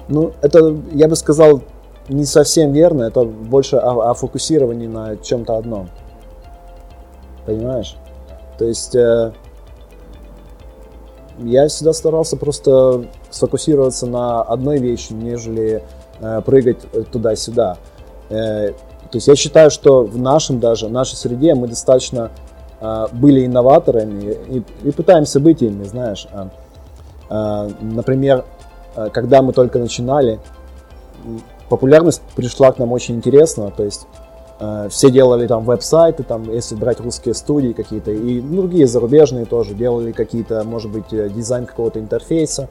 Ну, 0.07 0.33
это, 0.41 0.75
я 0.91 1.07
бы 1.07 1.15
сказал, 1.15 1.61
не 2.07 2.25
совсем 2.25 2.73
верно, 2.73 3.03
это 3.03 3.23
больше 3.23 3.77
о, 3.77 4.09
о 4.09 4.13
фокусировании 4.13 4.87
на 4.87 5.15
чем-то 5.17 5.57
одном. 5.57 5.89
Понимаешь? 7.45 7.95
То 8.57 8.65
есть 8.65 8.95
э, 8.95 9.31
я 11.43 11.67
всегда 11.67 11.93
старался 11.93 12.37
просто 12.37 13.05
сфокусироваться 13.29 14.05
на 14.07 14.41
одной 14.41 14.79
вещи, 14.79 15.13
нежели 15.13 15.83
э, 16.19 16.41
прыгать 16.41 16.79
туда-сюда. 17.11 17.77
Э, 18.29 18.71
то 19.11 19.15
есть 19.15 19.27
я 19.27 19.35
считаю, 19.35 19.71
что 19.71 20.03
в 20.03 20.17
нашем 20.17 20.59
даже, 20.59 20.87
в 20.87 20.91
нашей 20.91 21.15
среде 21.15 21.55
мы 21.55 21.67
достаточно 21.67 22.31
э, 22.79 23.07
были 23.11 23.45
инноваторами 23.45 24.37
и, 24.49 24.63
и 24.83 24.91
пытаемся 24.91 25.39
быть 25.39 25.61
ими, 25.61 25.83
знаешь. 25.83 26.27
Э, 26.31 26.49
э, 27.29 27.69
например, 27.81 28.45
э, 28.95 29.09
когда 29.11 29.41
мы 29.41 29.53
только 29.53 29.79
начинали, 29.79 30.39
популярность 31.69 32.21
пришла 32.35 32.71
к 32.71 32.79
нам 32.79 32.91
очень 32.91 33.15
интересно, 33.15 33.71
то 33.75 33.83
есть 33.83 34.07
э, 34.13 34.28
все 34.89 35.09
делали 35.09 35.47
там 35.47 35.63
веб-сайты, 35.63 36.23
там, 36.23 36.51
если 36.51 36.75
брать 36.75 36.99
русские 36.99 37.33
студии 37.33 37.71
какие-то, 37.71 38.11
и 38.11 38.41
другие 38.41 38.87
зарубежные 38.87 39.45
тоже 39.45 39.73
делали 39.73 40.11
какие-то, 40.11 40.63
может 40.65 40.91
быть, 40.91 41.13
э, 41.13 41.29
дизайн 41.29 41.65
какого-то 41.65 41.99
интерфейса. 41.99 42.67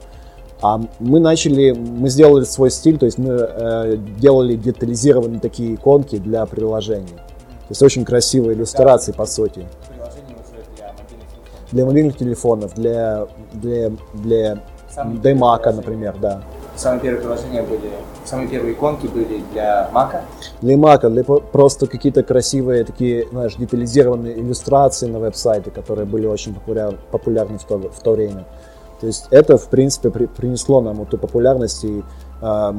А 0.61 0.79
мы 0.99 1.19
начали, 1.19 1.71
мы 1.71 2.09
сделали 2.09 2.43
свой 2.43 2.69
стиль, 2.69 2.97
то 2.97 3.05
есть 3.05 3.17
мы 3.17 3.31
э, 3.31 3.97
делали 4.19 4.55
детализированные 4.55 5.39
такие 5.39 5.75
иконки 5.75 6.17
для 6.17 6.45
приложений. 6.45 7.07
То 7.15 7.71
есть 7.71 7.81
очень 7.81 8.05
красивые 8.05 8.55
иллюстрации, 8.55 9.11
по 9.11 9.25
сути. 9.25 9.65
Для 11.71 11.85
мобильных 11.85 12.17
телефонов, 12.17 12.73
для, 12.75 13.27
для, 13.53 13.91
для, 14.13 14.59
для 15.05 15.33
Mac, 15.33 15.71
например, 15.71 16.15
да. 16.19 16.43
Самые 16.79 17.01
первые 17.01 17.21
приложения 17.21 17.61
были, 17.61 17.91
самые 18.23 18.47
первые 18.47 18.73
иконки 18.73 19.05
были 19.05 19.43
для 19.51 19.89
Мака? 19.91 20.21
Для 20.61 20.77
Мака, 20.77 21.09
для 21.09 21.25
просто 21.25 21.87
какие-то 21.87 22.23
красивые 22.23 22.85
такие, 22.85 23.27
знаешь, 23.31 23.55
детализированные 23.55 24.39
иллюстрации 24.39 25.07
на 25.07 25.19
веб-сайте, 25.19 25.71
которые 25.71 26.05
были 26.05 26.25
очень 26.25 26.53
популяр, 26.53 26.95
популярны 27.11 27.57
в 27.57 27.65
то, 27.65 27.79
в 27.79 27.99
то 27.99 28.11
время. 28.13 28.45
То 29.01 29.07
есть 29.07 29.27
это, 29.29 29.57
в 29.57 29.67
принципе, 29.67 30.09
при, 30.09 30.27
принесло 30.27 30.79
нам 30.79 31.01
эту 31.01 31.17
популярность 31.17 31.83
и 31.83 32.01
э, 32.41 32.73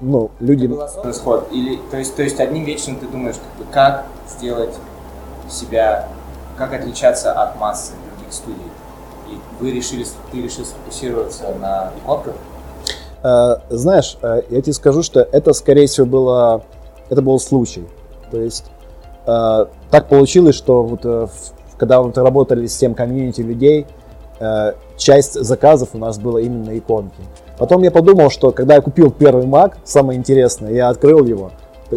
ну, 0.00 0.32
люди... 0.40 0.66
Исход. 1.08 1.46
Или, 1.52 1.78
то, 1.92 1.96
есть, 1.96 2.16
то 2.16 2.24
есть 2.24 2.40
одним 2.40 2.64
вечером 2.64 2.96
ты 2.96 3.06
думаешь, 3.06 3.36
как, 3.36 3.66
бы, 3.66 3.72
как 3.72 4.04
сделать 4.36 4.74
себя, 5.48 6.08
как 6.58 6.72
отличаться 6.72 7.32
от 7.32 7.56
массы 7.60 7.92
других 8.10 8.32
студий. 8.32 8.58
И 9.30 9.38
вы 9.60 9.70
решили, 9.70 10.04
ты 10.32 10.42
решил 10.42 10.64
сфокусироваться 10.64 11.54
на 11.60 11.92
иконках? 12.02 12.34
Э, 13.24 13.56
знаешь, 13.70 14.18
э, 14.20 14.42
я 14.50 14.60
тебе 14.60 14.74
скажу, 14.74 15.02
что 15.02 15.20
это, 15.20 15.54
скорее 15.54 15.86
всего, 15.86 16.06
было, 16.06 16.62
это 17.08 17.22
был 17.22 17.38
случай. 17.40 17.86
То 18.30 18.40
есть 18.40 18.66
э, 19.26 19.66
так 19.90 20.08
получилось, 20.08 20.54
что 20.54 20.82
вот, 20.82 21.30
когда 21.78 22.02
мы 22.02 22.12
работали 22.12 22.66
с 22.66 22.76
тем 22.76 22.94
комьюнити 22.94 23.40
людей, 23.40 23.86
часть 24.96 25.34
заказов 25.34 25.90
у 25.92 25.98
нас 25.98 26.18
было 26.18 26.38
именно 26.38 26.76
иконки. 26.76 27.22
Потом 27.56 27.82
я 27.82 27.92
подумал, 27.92 28.30
что 28.30 28.50
когда 28.50 28.74
я 28.74 28.80
купил 28.80 29.12
первый 29.12 29.46
Mac, 29.46 29.74
самое 29.84 30.18
интересное, 30.18 30.72
я 30.72 30.88
открыл 30.88 31.24
его, 31.24 31.52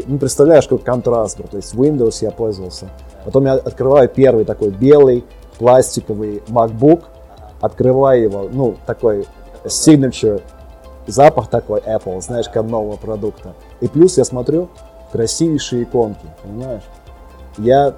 ну, 0.05 0.19
представляешь, 0.19 0.65
какой 0.65 0.85
контраст 0.85 1.39
был, 1.39 1.47
то 1.47 1.57
есть 1.57 1.73
Windows 1.73 2.19
я 2.21 2.29
пользовался. 2.29 2.89
Потом 3.25 3.45
я 3.45 3.53
открываю 3.53 4.07
первый 4.07 4.45
такой 4.45 4.69
белый 4.69 5.25
пластиковый 5.57 6.43
MacBook, 6.47 7.05
открываю 7.59 8.21
его, 8.21 8.49
ну, 8.51 8.75
такой 8.85 9.25
signature 9.65 10.41
запах 11.07 11.49
такой 11.49 11.79
Apple, 11.79 12.21
знаешь, 12.21 12.47
как 12.49 12.65
нового 12.65 12.97
продукта. 12.97 13.53
И 13.81 13.87
плюс 13.87 14.17
я 14.17 14.25
смотрю 14.25 14.69
красивейшие 15.11 15.83
иконки, 15.83 16.25
понимаешь? 16.43 16.83
Я, 17.57 17.95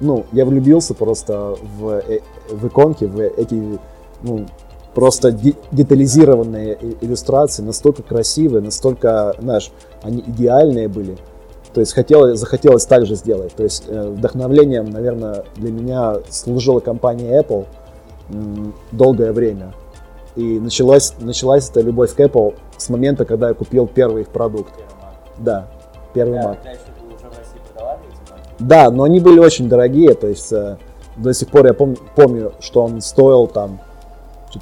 ну, 0.00 0.24
я 0.32 0.44
влюбился 0.44 0.94
просто 0.94 1.56
в, 1.78 2.02
э, 2.06 2.20
в 2.50 2.66
иконки, 2.66 3.04
в 3.04 3.20
эти, 3.20 3.78
ну, 4.22 4.46
просто 4.94 5.32
детализированные 5.32 6.76
иллюстрации, 7.00 7.62
настолько 7.62 8.02
красивые, 8.02 8.62
настолько, 8.62 9.34
знаешь, 9.38 9.70
они 10.02 10.20
идеальные 10.26 10.88
были. 10.88 11.16
То 11.72 11.80
есть 11.80 11.94
хотелось, 11.94 12.38
захотелось 12.38 12.84
так 12.84 13.06
же 13.06 13.14
сделать. 13.14 13.54
То 13.54 13.62
есть 13.62 13.84
э, 13.86 14.08
вдохновлением, 14.08 14.90
наверное, 14.90 15.44
для 15.56 15.70
меня 15.70 16.16
служила 16.28 16.80
компания 16.80 17.40
Apple 17.40 17.66
долгое 18.92 19.32
время. 19.32 19.72
И 20.34 20.58
началась, 20.58 21.14
началась 21.18 21.68
эта 21.68 21.80
любовь 21.80 22.14
к 22.14 22.20
Apple 22.20 22.54
с 22.76 22.88
момента, 22.88 23.24
когда 23.24 23.48
я 23.48 23.54
купил 23.54 23.86
первый 23.86 24.22
их 24.22 24.28
продукт. 24.28 24.72
Да, 25.38 25.66
первый 26.14 26.38
да, 26.38 26.52
Mac. 26.52 26.58
Да, 28.58 28.90
но 28.90 29.02
они 29.02 29.20
были 29.20 29.40
очень 29.40 29.68
дорогие, 29.68 30.14
то 30.14 30.28
есть 30.28 30.52
э, 30.52 30.76
до 31.16 31.34
сих 31.34 31.48
пор 31.48 31.66
я 31.66 31.72
пом- 31.72 31.98
помню, 32.14 32.52
что 32.60 32.84
он 32.84 33.00
стоил 33.00 33.46
там 33.46 33.80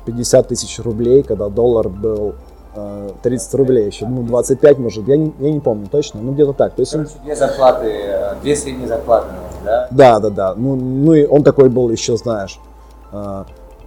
50 0.07 0.49
тысяч 0.49 0.79
рублей, 0.81 1.23
когда 1.23 1.49
доллар 1.49 1.89
был 1.89 2.35
э, 2.75 3.11
30 3.23 3.55
рублей 3.55 3.87
еще, 3.87 4.07
ну 4.07 4.23
25 4.23 4.79
может, 4.79 5.07
я 5.07 5.17
не, 5.17 5.35
я 5.39 5.53
не 5.53 5.61
помню 5.61 5.87
точно, 5.89 6.21
ну 6.23 6.33
где-то 6.33 6.55
так. 6.55 6.75
То 6.75 6.81
есть 6.81 6.93
Короче, 6.93 7.11
он... 7.19 7.25
две 7.25 7.37
зарплаты, 7.37 7.87
э, 7.87 8.35
две 8.43 8.57
средние 8.57 8.89
зарплаты, 8.89 9.29
да? 9.65 9.89
Да, 9.91 10.19
да, 10.19 10.31
да. 10.31 10.55
Ну, 10.57 10.77
ну 10.77 11.13
и 11.13 11.27
он 11.27 11.43
такой 11.43 11.69
был 11.69 11.91
еще, 11.91 12.17
знаешь, 12.17 12.59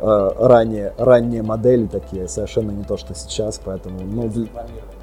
э, 0.03 0.13
Э, 0.35 0.91
ранние, 0.97 1.43
модели 1.43 1.87
такие, 1.87 2.27
совершенно 2.27 2.71
не 2.71 2.83
то, 2.83 2.97
что 2.97 3.15
сейчас, 3.15 3.59
поэтому, 3.63 4.01
ну, 4.01 4.27
для... 4.27 4.47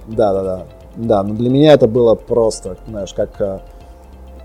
да, 0.09 0.33
да, 0.35 0.43
да, 0.43 0.67
да, 0.97 1.23
но 1.23 1.35
для 1.35 1.49
меня 1.49 1.73
это 1.73 1.89
было 1.89 2.15
просто, 2.15 2.77
знаешь, 2.87 3.15
как... 3.15 3.41
Э, 3.41 3.61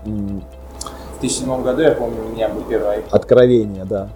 в 0.06 1.20
2007 1.20 1.62
году, 1.62 1.82
я 1.82 1.92
помню, 1.92 2.24
у 2.24 2.34
меня 2.34 2.48
был 2.48 2.62
первый 2.62 2.98
iPod. 2.98 3.08
Откровение, 3.10 3.84
да. 3.84 4.08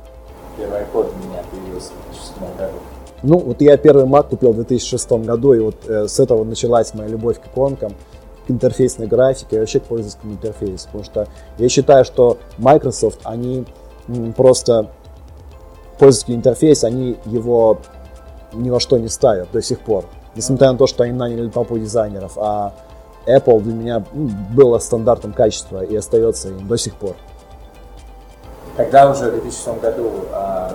Первый 0.57 0.81
iPod 0.81 1.13
у 1.13 1.29
меня 1.29 1.43
появился 1.51 1.91
в 1.91 2.11
2007 2.11 2.57
году. 2.57 2.79
Ну, 3.23 3.39
вот 3.39 3.61
я 3.61 3.77
первый 3.77 4.07
Mac 4.07 4.31
купил 4.31 4.53
в 4.53 4.57
2006 4.57 5.13
году, 5.13 5.53
и 5.53 5.59
вот 5.59 5.77
э, 5.89 6.09
с 6.09 6.19
этого 6.21 6.45
началась 6.45 6.95
моя 6.95 7.09
любовь 7.09 7.39
к 7.39 7.49
иконкам, 7.49 7.93
к 8.47 8.51
интерфейсной 8.51 9.09
графике, 9.09 9.57
и 9.57 9.59
вообще 9.59 9.81
к 9.81 9.83
пользовательскому 9.83 10.33
интерфейсу, 10.33 10.87
потому 10.87 11.05
что 11.05 11.29
я 11.59 11.69
считаю, 11.69 12.07
что 12.07 12.39
Microsoft, 12.57 13.21
они 13.25 13.67
просто 14.37 14.89
пользовательский 16.01 16.35
интерфейс, 16.35 16.83
они 16.83 17.19
его 17.27 17.79
ни 18.53 18.71
во 18.71 18.81
что 18.81 18.99
не 18.99 19.09
ставят 19.09 19.53
до 19.53 19.63
сих 19.63 19.81
пор. 19.81 20.07
Несмотря 20.35 20.73
на 20.73 20.79
то, 20.79 20.87
что 20.87 21.05
они 21.05 21.13
наняли 21.13 21.49
толпу 21.49 21.79
дизайнеров, 21.79 22.33
а 22.37 22.73
Apple 23.27 23.61
для 23.61 23.75
меня 23.75 24.05
было 24.55 24.79
стандартом 24.79 25.33
качества 25.33 25.85
и 25.85 25.95
остается 25.95 26.49
им 26.49 26.67
до 26.67 26.77
сих 26.77 26.95
пор. 26.95 27.15
Тогда 28.77 29.11
уже 29.11 29.31
в 29.31 29.43
2006 29.43 29.81
году 29.81 30.11
э, 30.33 30.71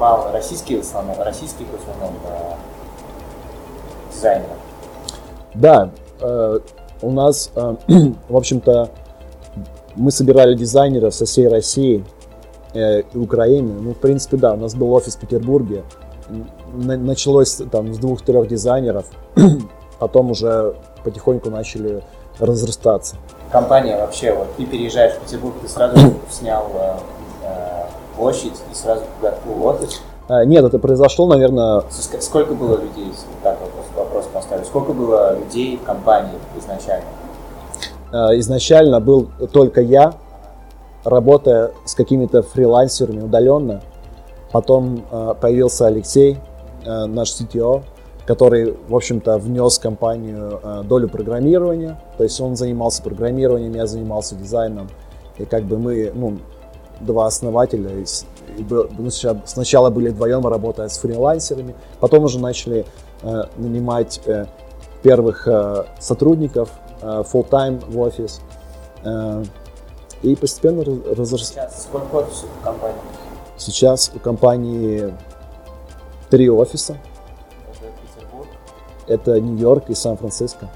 нанимал 0.00 0.30
российские 0.32 0.78
в 0.78 0.80
основном, 0.82 1.16
российских 1.20 1.66
в 1.66 1.74
основном 1.80 2.14
э, 2.26 2.54
дизайнеров. 4.12 4.56
Да, 5.54 5.90
э, 6.20 6.58
у 7.02 7.10
нас, 7.10 7.50
э, 7.54 7.76
в 8.28 8.36
общем-то, 8.36 8.90
мы 9.94 10.10
собирали 10.10 10.54
дизайнеров 10.54 11.14
со 11.14 11.24
всей 11.24 11.48
России 11.48 12.04
э, 12.74 13.00
и 13.02 13.18
Украины. 13.18 13.72
Ну, 13.80 13.92
в 13.92 13.98
принципе, 13.98 14.36
да, 14.36 14.52
у 14.54 14.56
нас 14.56 14.74
был 14.74 14.92
офис 14.92 15.16
в 15.16 15.18
Петербурге. 15.20 15.82
Началось 16.72 17.60
там 17.70 17.92
с 17.92 17.98
двух-трех 17.98 18.46
дизайнеров, 18.48 19.06
потом 19.98 20.30
уже 20.30 20.74
потихоньку 21.04 21.50
начали 21.50 22.02
разрастаться. 22.38 23.16
Компания 23.50 23.96
вообще, 23.96 24.32
вот 24.32 24.46
ты 24.56 24.64
переезжаешь 24.64 25.14
в 25.14 25.20
Петербург, 25.20 25.54
ты 25.60 25.68
сразу 25.68 25.96
снял 26.30 26.66
э, 26.74 26.94
э, 27.44 27.84
площадь 28.16 28.54
и 28.70 28.74
сразу 28.74 29.02
туда 29.18 29.30
открыл 29.30 29.64
офис. 29.66 30.00
Э, 30.28 30.44
Нет, 30.44 30.64
это 30.64 30.78
произошло, 30.78 31.26
наверное, 31.26 31.80
Ск- 31.90 32.20
Сколько 32.20 32.54
было 32.54 32.76
людей, 32.80 33.12
так 33.42 33.58
вопрос, 33.60 33.84
вопрос 33.96 34.26
поставлю, 34.32 34.64
сколько 34.64 34.92
было 34.92 35.36
людей 35.38 35.76
в 35.82 35.84
компании 35.84 36.38
изначально? 36.56 37.04
э, 38.12 38.38
изначально 38.38 39.00
был 39.00 39.28
только 39.52 39.80
я, 39.80 40.14
работая 41.04 41.72
с 41.84 41.94
какими-то 41.94 42.42
фрилансерами 42.42 43.20
удаленно. 43.22 43.82
Потом 44.52 45.04
э, 45.10 45.34
появился 45.40 45.86
Алексей, 45.86 46.38
э, 46.84 47.04
наш 47.06 47.30
CTO, 47.30 47.82
который, 48.26 48.76
в 48.88 48.94
общем-то, 48.94 49.38
внес 49.38 49.78
в 49.78 49.82
компанию 49.82 50.60
э, 50.62 50.82
долю 50.84 51.08
программирования. 51.08 52.00
То 52.18 52.24
есть 52.24 52.40
он 52.40 52.56
занимался 52.56 53.02
программированием, 53.02 53.74
я 53.74 53.86
занимался 53.86 54.34
дизайном. 54.34 54.88
И 55.38 55.44
как 55.44 55.64
бы 55.64 55.78
мы, 55.78 56.12
ну, 56.14 56.38
два 57.00 57.26
основателя. 57.26 57.90
и 57.90 58.04
и 58.58 58.62
был- 58.64 58.88
ну, 58.98 59.10
сначала- 59.10 59.40
сначала 59.46 59.90
были 59.90 60.08
вдвоем, 60.08 60.44
работая 60.46 60.88
с 60.88 60.98
фрилансерами. 60.98 61.74
Потом 62.00 62.24
уже 62.24 62.38
начали 62.40 62.84
э, 63.22 63.42
нанимать 63.58 64.20
э, 64.26 64.46
первых 65.02 65.46
э, 65.46 65.84
сотрудников 66.00 66.70
э, 67.02 67.22
full-time 67.32 67.80
в 67.90 68.00
офис. 68.00 68.40
Э, 69.04 69.44
и 70.22 70.36
постепенно 70.36 70.84
раз- 70.84 71.18
разрос- 71.18 71.44
Сейчас 71.44 71.82
сколько 71.84 72.14
офисов 72.16 72.48
в 72.60 72.64
компании? 72.64 72.96
Сейчас 73.56 74.10
у 74.14 74.18
компании 74.18 75.14
три 76.30 76.48
офиса. 76.50 76.96
Это 77.72 77.90
Петербург, 78.14 78.48
Это 79.06 79.40
Нью-Йорк 79.40 79.90
и 79.90 79.94
Сан-Франциско. 79.94 80.68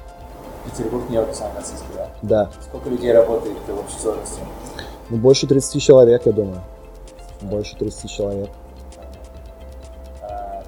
Петербург, 0.65 1.05
Нью-Йорк 1.09 1.31
и 1.31 1.35
Сан-Франциско, 1.35 1.87
да? 1.95 2.09
Да. 2.23 2.51
Сколько 2.69 2.89
людей 2.91 3.13
работает 3.13 3.57
в 3.67 3.79
общей 3.79 3.99
сложности? 4.01 4.41
Ну, 5.11 5.17
больше 5.19 5.47
30 5.47 5.81
человек, 5.83 6.25
я 6.27 6.33
думаю. 6.33 6.61
Больше 7.43 7.77
30 7.77 8.11
человек. 8.11 8.49
А, 10.23 10.63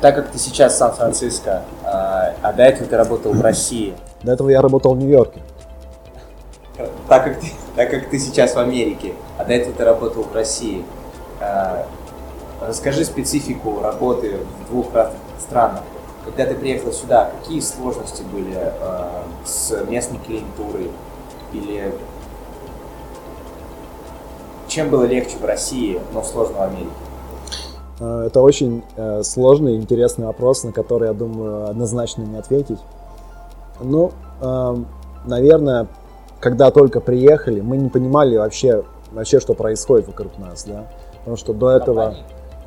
Так 0.00 0.14
как 0.14 0.30
ты 0.30 0.38
сейчас 0.38 0.74
в 0.74 0.76
Сан-Франциско, 0.76 1.62
а 1.84 2.34
а 2.42 2.52
до 2.52 2.62
этого 2.62 2.86
ты 2.88 2.96
работал 2.96 3.32
в 3.32 3.40
России, 3.40 3.94
До 4.22 4.32
этого 4.32 4.48
я 4.50 4.60
работал 4.62 4.94
в 4.94 4.98
Нью-Йорке. 4.98 5.40
так 7.08 7.24
как, 7.24 7.40
ты, 7.40 7.46
так 7.76 7.90
как 7.90 8.10
ты 8.10 8.18
сейчас 8.18 8.54
в 8.54 8.58
Америке, 8.58 9.14
а 9.38 9.44
до 9.44 9.54
этого 9.54 9.74
ты 9.74 9.84
работал 9.84 10.24
в 10.24 10.34
России, 10.34 10.84
а, 11.40 11.86
расскажи 12.60 13.04
специфику 13.04 13.80
работы 13.80 14.38
в 14.64 14.70
двух 14.70 14.94
разных 14.94 15.20
странах. 15.40 15.82
Когда 16.24 16.46
ты 16.46 16.54
приехал 16.54 16.92
сюда, 16.92 17.30
какие 17.40 17.60
сложности 17.60 18.22
были 18.22 18.54
а, 18.54 19.24
с 19.44 19.76
местной 19.88 20.18
клиентурой? 20.18 20.90
Или 21.52 21.92
чем 24.68 24.88
было 24.88 25.04
легче 25.04 25.36
в 25.36 25.44
России, 25.44 26.00
но 26.14 26.22
сложно 26.22 26.58
в 26.58 26.62
Америке? 26.62 26.90
Э, 28.00 28.24
Это 28.26 28.40
очень 28.40 28.82
э, 28.96 29.22
сложный 29.22 29.74
и 29.74 29.76
интересный 29.76 30.26
вопрос, 30.26 30.64
на 30.64 30.72
который, 30.72 31.08
я 31.08 31.14
думаю, 31.14 31.68
однозначно 31.68 32.22
не 32.22 32.38
ответить. 32.38 32.78
Ну, 33.80 34.12
эм, 34.40 34.86
наверное, 35.26 35.88
когда 36.42 36.72
только 36.72 37.00
приехали, 37.00 37.60
мы 37.60 37.76
не 37.76 37.88
понимали 37.88 38.36
вообще, 38.36 38.82
вообще, 39.12 39.38
что 39.38 39.54
происходит 39.54 40.08
вокруг 40.08 40.36
нас, 40.38 40.64
да. 40.64 40.88
Потому 41.20 41.36
что 41.36 41.54
до 41.54 41.70
этого... 41.70 42.16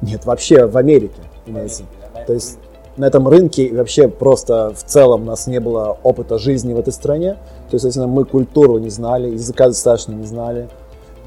Нет, 0.01 0.25
вообще 0.25 0.65
в 0.65 0.77
Америке, 0.77 1.19
имеется. 1.45 1.83
То 2.25 2.33
есть 2.33 2.57
на 2.95 3.05
этом 3.05 3.27
рынке 3.27 3.65
и 3.65 3.75
вообще 3.75 4.07
просто 4.07 4.73
в 4.73 4.83
целом 4.83 5.23
у 5.23 5.25
нас 5.25 5.47
не 5.47 5.59
было 5.59 5.97
опыта 6.03 6.38
жизни 6.38 6.73
в 6.73 6.79
этой 6.79 6.93
стране. 6.93 7.33
То 7.33 7.73
есть, 7.75 7.81
соответственно, 7.81 8.07
мы 8.07 8.23
культуру 8.23 8.77
не 8.77 8.89
знали, 8.89 9.31
языка 9.31 9.67
достаточно 9.67 10.13
не 10.13 10.25
знали. 10.25 10.69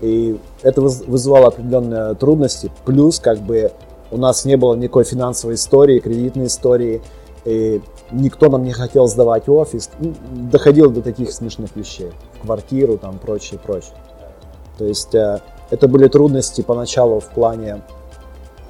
И 0.00 0.38
это 0.62 0.80
выз- 0.80 1.04
вызывало 1.06 1.48
определенные 1.48 2.14
трудности. 2.14 2.70
Плюс, 2.86 3.20
как 3.20 3.40
бы, 3.40 3.72
у 4.10 4.16
нас 4.16 4.46
не 4.46 4.56
было 4.56 4.74
никакой 4.74 5.04
финансовой 5.04 5.56
истории, 5.56 5.98
кредитной 5.98 6.46
истории. 6.46 7.02
И 7.48 7.80
никто 8.10 8.48
нам 8.50 8.62
не 8.64 8.72
хотел 8.72 9.06
сдавать 9.08 9.48
офис. 9.48 9.90
Доходило 10.52 10.90
до 10.90 11.02
таких 11.02 11.32
смешных 11.32 11.74
вещей. 11.74 12.10
В 12.34 12.42
квартиру, 12.42 12.98
там, 12.98 13.18
прочее, 13.18 13.58
прочее. 13.58 13.94
То 14.76 14.84
есть, 14.84 15.14
э, 15.14 15.40
это 15.70 15.88
были 15.88 16.08
трудности 16.08 16.60
поначалу 16.60 17.20
в 17.20 17.26
плане 17.26 17.82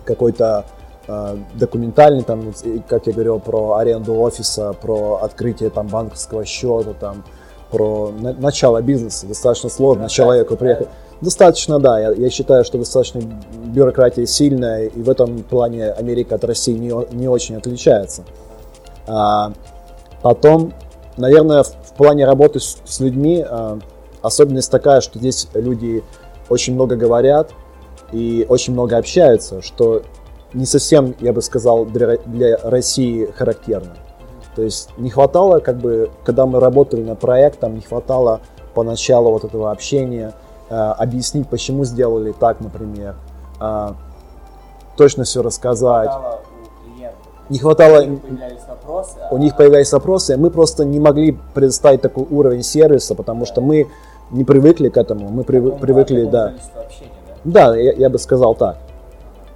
какой-то 0.04 0.64
э, 1.06 1.36
документальный, 1.54 2.22
там, 2.22 2.52
как 2.86 3.06
я 3.06 3.12
говорил, 3.12 3.40
про 3.40 3.74
аренду 3.74 4.14
офиса, 4.14 4.74
про 4.80 5.20
открытие 5.22 5.70
там 5.70 5.88
банковского 5.88 6.44
счета, 6.44 6.94
там, 6.98 7.24
про 7.70 8.12
на- 8.18 8.34
начало 8.34 8.80
бизнеса. 8.80 9.26
Достаточно 9.26 9.70
сложно 9.70 10.08
человеку 10.08 10.56
приехать. 10.56 10.88
Достаточно, 11.20 11.80
да. 11.80 11.98
Я, 11.98 12.12
я 12.12 12.30
считаю, 12.30 12.64
что 12.64 12.78
достаточно 12.78 13.20
бюрократия 13.64 14.26
сильная, 14.26 14.86
и 14.86 15.02
в 15.02 15.10
этом 15.10 15.42
плане 15.42 15.90
Америка 15.90 16.36
от 16.36 16.44
России 16.44 16.74
не, 16.74 16.92
не 17.14 17.26
очень 17.28 17.56
отличается. 17.56 18.22
А, 19.08 19.52
потом, 20.22 20.74
наверное, 21.16 21.62
в, 21.62 21.94
плане 21.96 22.26
работы 22.26 22.60
с, 22.60 23.00
людьми 23.00 23.44
а, 23.48 23.78
особенность 24.22 24.70
такая, 24.70 25.00
что 25.00 25.18
здесь 25.18 25.48
люди 25.54 26.04
очень 26.48 26.74
много 26.74 26.96
говорят 26.96 27.50
и 28.12 28.46
очень 28.48 28.74
много 28.74 28.96
общаются, 28.96 29.62
что 29.62 30.02
не 30.52 30.66
совсем, 30.66 31.14
я 31.20 31.32
бы 31.32 31.42
сказал, 31.42 31.84
для, 31.84 32.16
России 32.62 33.26
характерно. 33.36 33.96
То 34.54 34.62
есть 34.62 34.90
не 34.96 35.10
хватало, 35.10 35.60
как 35.60 35.78
бы, 35.78 36.10
когда 36.24 36.46
мы 36.46 36.60
работали 36.60 37.02
над 37.02 37.18
проектом, 37.20 37.74
не 37.74 37.80
хватало 37.80 38.40
поначалу 38.74 39.30
вот 39.30 39.44
этого 39.44 39.70
общения, 39.70 40.34
э, 40.68 40.74
объяснить, 40.74 41.48
почему 41.48 41.84
сделали 41.84 42.32
так, 42.32 42.60
например, 42.60 43.16
точно 44.96 45.24
все 45.24 45.42
рассказать. 45.42 46.10
У. 47.48 47.52
Не 47.52 47.58
хватало, 47.58 48.02
У 48.02 48.06
них 48.06 48.20
появлялись 48.20 48.62
вопросы, 48.68 49.16
у 49.30 49.36
а 49.36 49.38
них 49.38 49.56
появлялись 49.56 49.92
вопросы, 49.92 50.36
мы 50.36 50.50
просто 50.50 50.84
не 50.84 51.00
могли 51.00 51.36
предоставить 51.54 52.02
такой 52.02 52.26
уровень 52.30 52.62
сервиса, 52.62 53.14
потому 53.14 53.46
что 53.46 53.60
мы 53.60 53.86
не 54.30 54.44
привыкли 54.44 54.88
к 54.88 54.96
этому, 54.96 55.28
мы 55.28 55.44
такому- 55.44 55.78
привыкли, 55.78 56.24
да. 56.24 56.54
общения, 56.76 57.10
да? 57.44 57.70
Да, 57.70 57.76
я, 57.76 57.92
я 57.92 58.10
бы 58.10 58.18
сказал 58.18 58.54
так. 58.54 58.76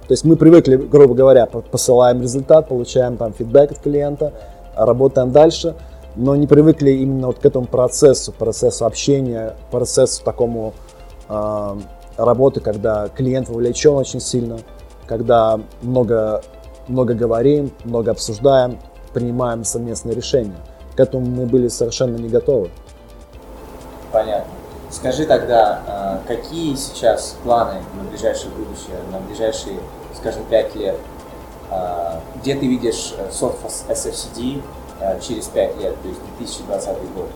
То 0.07 0.11
есть 0.13 0.25
мы 0.25 0.35
привыкли, 0.35 0.75
грубо 0.75 1.13
говоря, 1.13 1.45
по- 1.45 1.61
посылаем 1.61 2.21
результат, 2.21 2.67
получаем 2.67 3.17
там 3.17 3.33
фидбэк 3.33 3.71
от 3.71 3.79
клиента, 3.79 4.33
работаем 4.75 5.31
дальше, 5.31 5.75
но 6.15 6.35
не 6.35 6.47
привыкли 6.47 6.91
именно 6.91 7.27
вот 7.27 7.39
к 7.39 7.45
этому 7.45 7.65
процессу, 7.65 8.31
процессу 8.31 8.85
общения, 8.85 9.55
процессу 9.71 10.23
такому 10.23 10.73
э, 11.29 11.75
работы, 12.17 12.59
когда 12.59 13.07
клиент 13.09 13.49
вовлечен 13.49 13.93
очень 13.93 14.19
сильно, 14.19 14.57
когда 15.07 15.59
много, 15.81 16.41
много 16.87 17.13
говорим, 17.13 17.71
много 17.83 18.11
обсуждаем, 18.11 18.79
принимаем 19.13 19.63
совместные 19.63 20.15
решения. 20.15 20.57
К 20.95 20.99
этому 20.99 21.25
мы 21.25 21.45
были 21.45 21.67
совершенно 21.67 22.17
не 22.17 22.29
готовы. 22.29 22.69
Понятно. 24.11 24.51
Скажи 24.91 25.25
тогда, 25.25 25.81
а, 25.87 26.21
какие 26.27 26.75
сейчас 26.75 27.35
планы 27.43 27.79
на 27.97 28.07
ближайшее 28.09 28.51
будущее, 28.51 28.95
на 29.11 29.19
ближайшие, 29.19 29.79
скажем, 30.15 30.43
пять 30.45 30.75
лет? 30.75 30.95
А, 31.71 32.21
Где 32.35 32.53
ты 32.53 32.67
видишь 32.67 33.15
э, 33.17 33.29
Software 33.31 33.71
SFCD 33.89 34.61
а, 35.01 35.19
через 35.19 35.47
пять 35.47 35.75
лет, 35.77 35.95
то 35.99 36.07
есть 36.07 36.19
2020 36.37 36.97
год? 37.15 37.29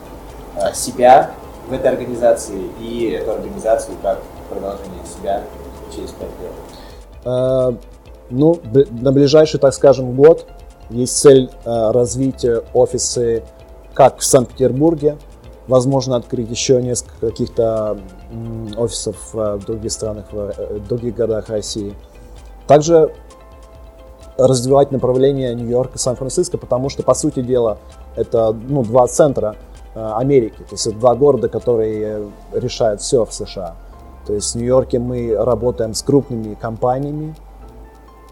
Себя 0.75 1.31
в 1.67 1.73
этой 1.73 1.91
организации 1.91 2.69
и 2.79 3.11
эту 3.11 3.31
организацию 3.31 3.95
как 4.01 4.19
продолжение 4.49 5.05
себя 5.05 5.43
через 5.95 6.11
пять 6.11 6.29
лет? 6.41 7.77
Ну, 8.29 8.59
на 8.91 9.11
ближайший, 9.11 9.59
так 9.59 9.73
скажем, 9.73 10.15
год 10.15 10.45
есть 10.89 11.17
цель 11.17 11.49
э, 11.65 11.91
развить 11.91 12.43
э, 12.45 12.61
офисы 12.73 13.43
как 13.93 14.19
в 14.19 14.23
Санкт-Петербурге, 14.23 15.17
возможно, 15.67 16.15
открыть 16.15 16.49
еще 16.49 16.81
несколько 16.81 17.27
каких-то 17.27 17.97
офисов 18.77 19.17
э, 19.33 19.55
в 19.55 19.65
других 19.65 19.91
странах, 19.91 20.25
э, 20.31 20.79
в 20.79 20.87
других 20.87 21.15
городах 21.15 21.49
России. 21.49 21.93
Также 22.67 23.13
развивать 24.37 24.91
направление 24.91 25.55
Нью-Йорк 25.55 25.95
и 25.95 25.97
Сан-Франциско, 25.97 26.57
потому 26.57 26.89
что, 26.89 27.03
по 27.03 27.13
сути 27.13 27.41
дела, 27.41 27.79
это 28.15 28.51
ну, 28.51 28.83
два 28.83 29.07
центра 29.07 29.55
Америки, 29.95 30.57
то 30.57 30.73
есть 30.73 30.85
это 30.85 30.95
два 30.95 31.15
города, 31.15 31.49
которые 31.49 32.29
решают 32.53 33.01
все 33.01 33.25
в 33.25 33.33
США. 33.33 33.75
То 34.27 34.33
есть 34.33 34.53
в 34.53 34.55
Нью-Йорке 34.57 34.99
мы 34.99 35.35
работаем 35.35 35.95
с 35.95 36.03
крупными 36.03 36.53
компаниями, 36.53 37.35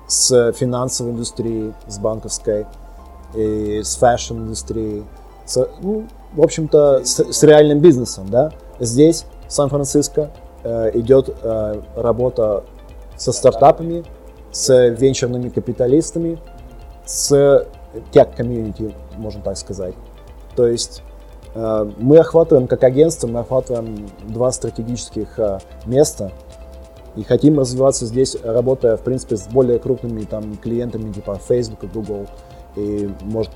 с 0.07 0.51
финансовой 0.53 1.13
индустрией, 1.13 1.73
с 1.87 1.97
банковской, 1.97 2.65
и 3.33 3.81
с 3.83 3.95
fashion-индустрией, 3.97 5.03
ну, 5.81 6.07
в 6.33 6.41
общем-то, 6.41 7.03
с, 7.03 7.19
с 7.19 7.43
реальным 7.43 7.79
бизнесом, 7.79 8.27
да. 8.29 8.51
Здесь, 8.79 9.25
в 9.47 9.51
Сан-Франциско, 9.51 10.31
э, 10.63 10.91
идет 10.95 11.29
э, 11.41 11.81
работа 11.95 12.63
со 13.15 13.31
стартапами, 13.31 14.03
с 14.51 14.89
венчурными 14.89 15.49
капиталистами, 15.49 16.39
с 17.05 17.65
тех-комьюнити, 18.11 18.93
можно 19.17 19.41
так 19.41 19.57
сказать. 19.57 19.93
То 20.55 20.67
есть 20.67 21.03
э, 21.53 21.91
мы 21.97 22.17
охватываем, 22.17 22.67
как 22.67 22.83
агентство, 22.83 23.27
мы 23.27 23.41
охватываем 23.41 24.09
два 24.27 24.51
стратегических 24.51 25.39
места 25.85 26.31
и 27.15 27.23
хотим 27.23 27.59
развиваться 27.59 28.05
здесь, 28.05 28.35
работая, 28.43 28.97
в 28.97 29.01
принципе, 29.01 29.37
с 29.37 29.47
более 29.47 29.79
крупными 29.79 30.23
там, 30.23 30.57
клиентами, 30.57 31.11
типа 31.11 31.39
Facebook 31.47 31.91
Google, 31.93 32.27
и, 32.75 33.09
может, 33.21 33.51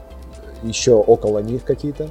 еще 0.64 0.94
около 0.94 1.40
них 1.40 1.64
какие-то 1.64 2.10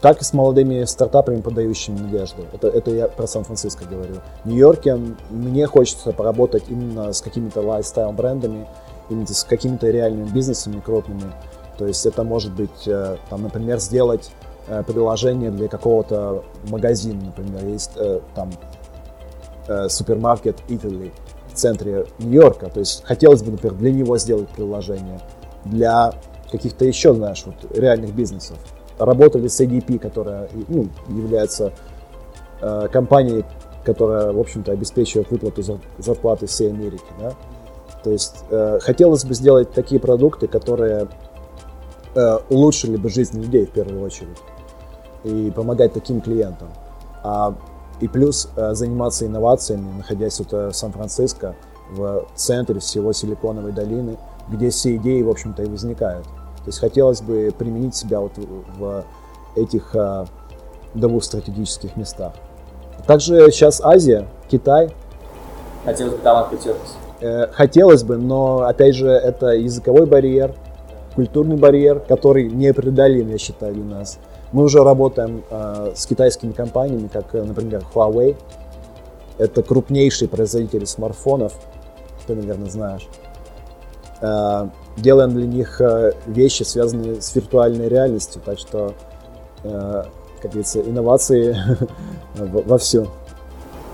так 0.00 0.22
и 0.22 0.24
с 0.24 0.32
молодыми 0.32 0.84
стартапами, 0.84 1.40
подающими 1.40 1.98
надежду. 1.98 2.44
Это, 2.52 2.68
это 2.68 2.90
я 2.90 3.08
про 3.08 3.26
Сан-Франциско 3.26 3.84
говорю. 3.84 4.16
В 4.44 4.48
Нью-Йорке 4.48 4.98
мне 5.28 5.66
хочется 5.66 6.12
поработать 6.12 6.64
именно 6.68 7.12
с 7.12 7.20
какими-то 7.20 7.60
лайфстайл 7.60 8.12
брендами, 8.12 8.66
именно 9.10 9.26
с 9.26 9.44
какими-то 9.44 9.90
реальными 9.90 10.28
бизнесами 10.30 10.80
крупными. 10.80 11.32
То 11.76 11.86
есть 11.86 12.04
это 12.06 12.24
может 12.24 12.52
быть, 12.52 12.86
э, 12.86 13.16
там, 13.28 13.42
например, 13.42 13.78
сделать 13.78 14.30
э, 14.68 14.82
приложение 14.86 15.50
для 15.50 15.68
какого-то 15.68 16.44
магазина, 16.68 17.20
например, 17.26 17.66
есть 17.66 17.92
э, 17.96 18.20
там 18.34 18.50
супермаркет 19.88 20.56
Italy 20.68 21.12
в 21.52 21.54
центре 21.54 22.06
Нью-Йорка, 22.18 22.68
то 22.70 22.80
есть 22.80 23.04
хотелось 23.04 23.42
бы, 23.42 23.52
например, 23.52 23.76
для 23.76 23.92
него 23.92 24.18
сделать 24.18 24.48
приложение, 24.48 25.20
для 25.64 26.14
каких-то 26.50 26.84
еще, 26.84 27.14
знаешь, 27.14 27.42
вот 27.46 27.76
реальных 27.76 28.14
бизнесов 28.14 28.56
работали 28.98 29.48
с 29.48 29.60
ADP, 29.60 29.98
которая 29.98 30.48
ну, 30.68 30.88
является 31.08 31.72
э, 32.60 32.88
компанией, 32.92 33.44
которая, 33.84 34.32
в 34.32 34.38
общем-то, 34.38 34.72
обеспечивает 34.72 35.30
выплату 35.30 35.62
зарплаты 35.98 36.46
всей 36.46 36.70
Америки. 36.70 37.04
Да? 37.18 37.32
То 38.04 38.10
есть 38.10 38.44
э, 38.50 38.78
хотелось 38.80 39.24
бы 39.24 39.34
сделать 39.34 39.72
такие 39.72 40.00
продукты, 40.00 40.48
которые 40.48 41.08
э, 42.14 42.38
улучшили 42.50 42.96
бы 42.96 43.08
жизнь 43.08 43.40
людей 43.40 43.66
в 43.66 43.70
первую 43.70 44.02
очередь 44.02 44.38
и 45.24 45.50
помогать 45.54 45.92
таким 45.92 46.20
клиентам. 46.20 46.68
А, 47.22 47.54
и 48.00 48.08
плюс 48.08 48.48
э, 48.56 48.74
заниматься 48.74 49.26
инновациями, 49.26 49.92
находясь 49.98 50.38
вот, 50.38 50.52
э, 50.52 50.68
в 50.68 50.72
Сан-Франциско, 50.72 51.54
в 51.90 52.26
центре 52.34 52.80
всего 52.80 53.12
Силиконовой 53.12 53.72
долины, 53.72 54.16
где 54.48 54.70
все 54.70 54.96
идеи, 54.96 55.22
в 55.22 55.30
общем-то, 55.30 55.62
и 55.62 55.66
возникают. 55.66 56.24
То 56.24 56.66
есть 56.66 56.78
хотелось 56.78 57.22
бы 57.22 57.52
применить 57.56 57.94
себя 57.94 58.20
вот 58.20 58.32
в 58.36 59.04
этих 59.56 59.94
а, 59.94 60.26
двух 60.94 61.24
стратегических 61.24 61.96
местах. 61.96 62.34
Также 63.06 63.50
сейчас 63.50 63.80
Азия, 63.80 64.28
Китай. 64.50 64.90
Хотелось 65.84 66.14
бы 66.14 66.18
там 66.18 66.36
открыть 66.38 66.68
э, 67.20 67.46
Хотелось 67.52 68.02
бы, 68.04 68.18
но 68.18 68.62
опять 68.62 68.94
же 68.94 69.08
это 69.08 69.48
языковой 69.48 70.06
барьер, 70.06 70.54
культурный 71.14 71.56
барьер, 71.56 72.00
который 72.00 72.50
непреодолим, 72.50 73.30
я 73.30 73.38
считаю, 73.38 73.74
для 73.74 73.84
нас. 73.84 74.18
Мы 74.52 74.64
уже 74.64 74.82
работаем 74.82 75.44
э, 75.48 75.92
с 75.94 76.06
китайскими 76.06 76.52
компаниями, 76.52 77.08
как, 77.12 77.32
например, 77.34 77.84
Huawei. 77.94 78.36
Это 79.38 79.62
крупнейший 79.62 80.28
производитель 80.28 80.86
смартфонов, 80.86 81.52
ты, 82.26 82.34
наверное, 82.34 82.68
знаешь. 82.68 83.08
Э, 84.20 84.68
делаем 84.96 85.32
для 85.32 85.46
них 85.46 85.80
э, 85.80 86.12
вещи, 86.26 86.64
связанные 86.64 87.22
с 87.22 87.34
виртуальной 87.34 87.88
реальностью. 87.88 88.42
Так 88.44 88.58
что, 88.58 88.94
э, 89.62 90.04
как 90.42 90.50
говорится, 90.50 90.80
инновации 90.80 91.56
во 92.34 92.78
всем. 92.78 93.08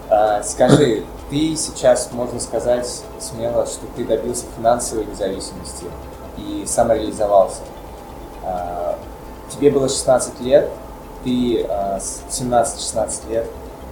А, 0.08 0.42
скажи, 0.42 1.02
ты 1.30 1.54
сейчас, 1.56 2.10
можно 2.12 2.40
сказать 2.40 3.02
смело, 3.20 3.66
что 3.66 3.86
ты 3.94 4.04
добился 4.04 4.44
финансовой 4.56 5.04
независимости 5.04 5.84
и 6.38 6.64
самореализовался. 6.66 7.60
А, 9.56 9.58
тебе 9.58 9.70
было 9.70 9.88
16 9.88 10.40
лет, 10.40 10.68
ты 11.24 11.62
17-16 11.62 13.30
лет, 13.30 13.46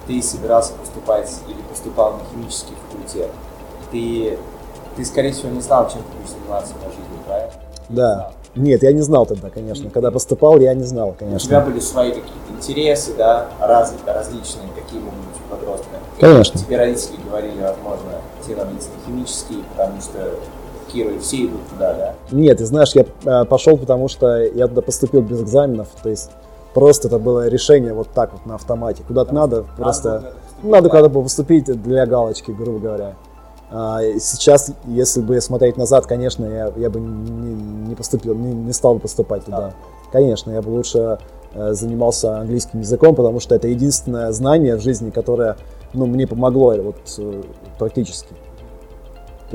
ты 0.07 0.21
собирался 0.21 0.73
поступать 0.73 1.31
или 1.47 1.61
поступал 1.69 2.13
на 2.13 2.19
химический 2.31 2.75
факультет. 2.89 3.31
Ты 3.91 4.37
ты, 4.95 5.03
скорее 5.03 5.33
всего, 5.33 5.49
не 5.49 5.61
знал, 5.61 5.89
чем 5.89 6.01
ты 6.03 6.17
будешь 6.17 6.31
заниматься 6.31 6.73
по 6.75 6.89
жизни, 6.89 7.19
правильно? 7.27 7.51
Да. 7.89 8.31
Нет, 8.55 8.83
я 8.83 8.93
не 8.93 9.01
знал 9.01 9.25
тогда, 9.25 9.49
конечно. 9.49 9.89
Когда 9.89 10.11
поступал, 10.11 10.57
я 10.59 10.73
не 10.73 10.83
знал, 10.83 11.13
конечно. 11.17 11.45
У 11.45 11.49
тебя 11.49 11.59
были 11.59 11.79
свои 11.81 12.09
какие-то 12.09 12.53
интересы, 12.57 13.13
да, 13.17 13.47
раз, 13.59 13.93
различные, 14.05 14.69
какие 14.73 15.01
могут 15.01 15.19
быть 15.19 15.35
у 15.45 15.53
подростка. 15.53 15.89
Конечно. 16.21 16.57
Тебе 16.57 16.77
родители 16.77 17.17
говорили, 17.27 17.61
возможно, 17.61 18.21
тебе 18.45 18.55
надо 18.55 18.71
на 18.71 18.79
химический, 19.05 19.65
потому 19.75 20.01
что 20.01 20.35
И 20.95 21.19
все 21.19 21.45
идут 21.45 21.67
туда, 21.69 21.93
да? 21.93 22.15
Нет, 22.31 22.57
ты 22.57 22.65
знаешь, 22.65 22.93
я 22.95 23.05
э, 23.25 23.45
пошел, 23.45 23.77
потому 23.77 24.07
что 24.07 24.43
я 24.43 24.67
туда 24.67 24.81
поступил 24.81 25.21
без 25.21 25.41
экзаменов, 25.41 25.87
то 26.01 26.09
есть 26.09 26.31
просто 26.73 27.07
это 27.07 27.19
было 27.19 27.47
решение 27.47 27.93
вот 27.93 28.09
так 28.13 28.33
вот 28.33 28.45
на 28.45 28.55
автомате. 28.55 29.03
Куда-то 29.07 29.33
надо, 29.33 29.57
надо 29.57 29.67
просто... 29.77 30.33
Надо 30.63 30.89
куда-то 30.89 31.09
поступить 31.09 31.65
для 31.65 32.05
галочки, 32.05 32.51
грубо 32.51 32.79
говоря. 32.79 33.15
А, 33.71 33.99
сейчас, 34.19 34.71
если 34.85 35.21
бы 35.21 35.39
смотреть 35.41 35.77
назад, 35.77 36.05
конечно, 36.05 36.45
я, 36.45 36.71
я 36.77 36.89
бы 36.89 36.99
не, 36.99 37.87
не 37.89 37.95
поступил, 37.95 38.35
не, 38.35 38.53
не 38.53 38.73
стал 38.73 38.95
бы 38.95 39.01
поступать 39.01 39.45
туда. 39.45 39.57
Да. 39.57 39.73
Конечно, 40.11 40.51
я 40.51 40.61
бы 40.61 40.69
лучше 40.69 41.17
э, 41.53 41.73
занимался 41.73 42.39
английским 42.39 42.79
языком, 42.79 43.15
потому 43.15 43.39
что 43.39 43.55
это 43.55 43.67
единственное 43.67 44.31
знание 44.31 44.75
в 44.75 44.81
жизни, 44.81 45.09
которое 45.09 45.57
ну, 45.93 46.05
мне 46.05 46.27
помогло 46.27 46.75
вот, 46.77 46.95
э, 47.17 47.41
практически. 47.79 48.29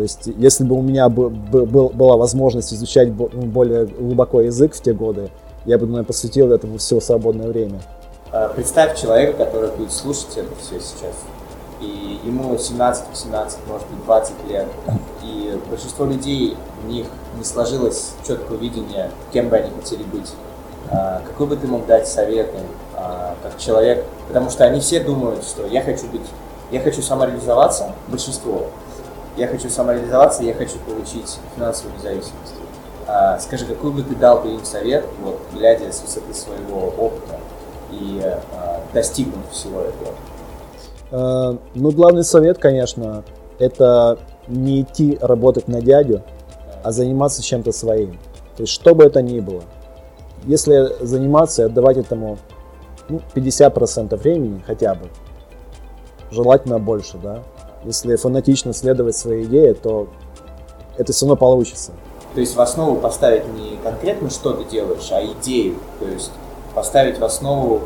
То 0.00 0.04
есть, 0.04 0.30
если 0.38 0.64
бы 0.64 0.76
у 0.76 0.80
меня 0.80 1.10
был, 1.10 1.28
была 1.28 2.16
возможность 2.16 2.72
изучать 2.72 3.08
ну, 3.08 3.28
более 3.42 3.84
глубоко 3.84 4.40
язык 4.40 4.74
в 4.74 4.80
те 4.80 4.94
годы, 4.94 5.28
я 5.66 5.76
бы, 5.76 5.84
наверное, 5.84 6.06
посвятил 6.06 6.50
этому 6.52 6.78
все 6.78 7.00
свободное 7.00 7.48
время. 7.48 7.82
А, 8.32 8.48
представь 8.48 8.98
человека, 8.98 9.44
который 9.44 9.68
будет 9.72 9.92
слушать 9.92 10.38
это 10.38 10.48
все 10.58 10.80
сейчас 10.80 11.12
и 11.82 12.18
ему 12.24 12.56
17, 12.56 13.04
18, 13.10 13.58
может 13.68 13.86
быть 13.88 14.02
20 14.06 14.32
лет, 14.48 14.68
и 15.22 15.60
большинство 15.68 16.06
людей, 16.06 16.56
у 16.82 16.88
них 16.88 17.04
не 17.36 17.44
сложилось 17.44 18.12
четкого 18.26 18.56
видения, 18.56 19.10
кем 19.34 19.50
бы 19.50 19.56
они 19.56 19.68
хотели 19.82 20.04
быть. 20.04 20.32
А, 20.90 21.20
какой 21.26 21.46
бы 21.46 21.56
ты 21.56 21.66
мог 21.66 21.84
дать 21.84 22.08
совет 22.08 22.48
а, 22.96 23.34
как 23.42 23.58
человек, 23.58 24.06
потому 24.28 24.48
что 24.48 24.64
они 24.64 24.80
все 24.80 25.00
думают, 25.00 25.44
что 25.44 25.66
я 25.66 25.82
хочу 25.82 26.06
быть, 26.06 26.24
я 26.70 26.80
хочу 26.80 27.02
самореализоваться, 27.02 27.92
большинство, 28.08 28.68
я 29.40 29.48
хочу 29.48 29.70
самореализоваться, 29.70 30.42
я 30.42 30.52
хочу 30.52 30.76
получить 30.86 31.38
финансовую 31.56 31.96
независимость. 31.96 32.54
А, 33.06 33.38
скажи, 33.38 33.64
какой 33.64 33.90
бы 33.90 34.02
ты 34.02 34.14
дал 34.14 34.40
бы 34.40 34.50
им 34.50 34.64
совет, 34.64 35.04
вот, 35.22 35.40
глядя 35.54 35.90
с 35.90 36.02
высоты 36.02 36.34
своего 36.34 36.88
опыта 36.98 37.38
и 37.90 38.20
а, 38.22 38.82
достигнув 38.92 39.50
всего 39.50 39.80
этого? 39.80 40.14
Э, 41.10 41.56
ну, 41.74 41.90
главный 41.90 42.22
совет, 42.22 42.58
конечно, 42.58 43.24
это 43.58 44.18
не 44.46 44.82
идти 44.82 45.18
работать 45.22 45.68
на 45.68 45.80
дядю, 45.80 46.22
а 46.84 46.92
заниматься 46.92 47.42
чем-то 47.42 47.72
своим. 47.72 48.18
То 48.56 48.64
есть, 48.64 48.72
что 48.74 48.94
бы 48.94 49.04
это 49.04 49.22
ни 49.22 49.40
было. 49.40 49.62
Если 50.44 51.04
заниматься 51.04 51.64
отдавать 51.64 51.96
этому 51.96 52.38
ну, 53.08 53.22
50% 53.34 54.16
времени 54.16 54.62
хотя 54.66 54.94
бы, 54.94 55.08
желательно 56.30 56.78
больше, 56.78 57.16
да. 57.18 57.42
Если 57.84 58.16
фанатично 58.16 58.72
следовать 58.72 59.16
своей 59.16 59.44
идее, 59.44 59.74
то 59.74 60.08
это 60.98 61.12
все 61.12 61.26
равно 61.26 61.36
получится. 61.36 61.92
То 62.34 62.40
есть 62.40 62.54
в 62.54 62.60
основу 62.60 62.96
поставить 62.96 63.46
не 63.54 63.78
конкретно, 63.82 64.30
что 64.30 64.52
ты 64.52 64.64
делаешь, 64.64 65.08
а 65.10 65.24
идею. 65.24 65.76
То 65.98 66.06
есть 66.06 66.30
поставить 66.74 67.18
в 67.18 67.24
основу 67.24 67.80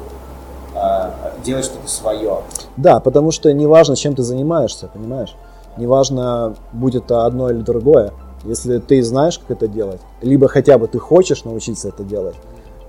а, 0.74 1.14
делать 1.44 1.64
что-то 1.64 1.88
свое. 1.88 2.38
Да, 2.76 3.00
потому 3.00 3.30
что 3.30 3.52
неважно, 3.52 3.96
чем 3.96 4.14
ты 4.14 4.22
занимаешься, 4.22 4.88
понимаешь? 4.92 5.34
Неважно, 5.76 6.56
будет 6.72 7.04
это 7.04 7.26
одно 7.26 7.50
или 7.50 7.60
другое. 7.60 8.12
Если 8.44 8.78
ты 8.78 9.02
знаешь, 9.02 9.38
как 9.38 9.56
это 9.56 9.68
делать, 9.68 10.00
либо 10.20 10.48
хотя 10.48 10.76
бы 10.76 10.86
ты 10.86 10.98
хочешь 10.98 11.44
научиться 11.44 11.88
это 11.88 12.02
делать, 12.02 12.34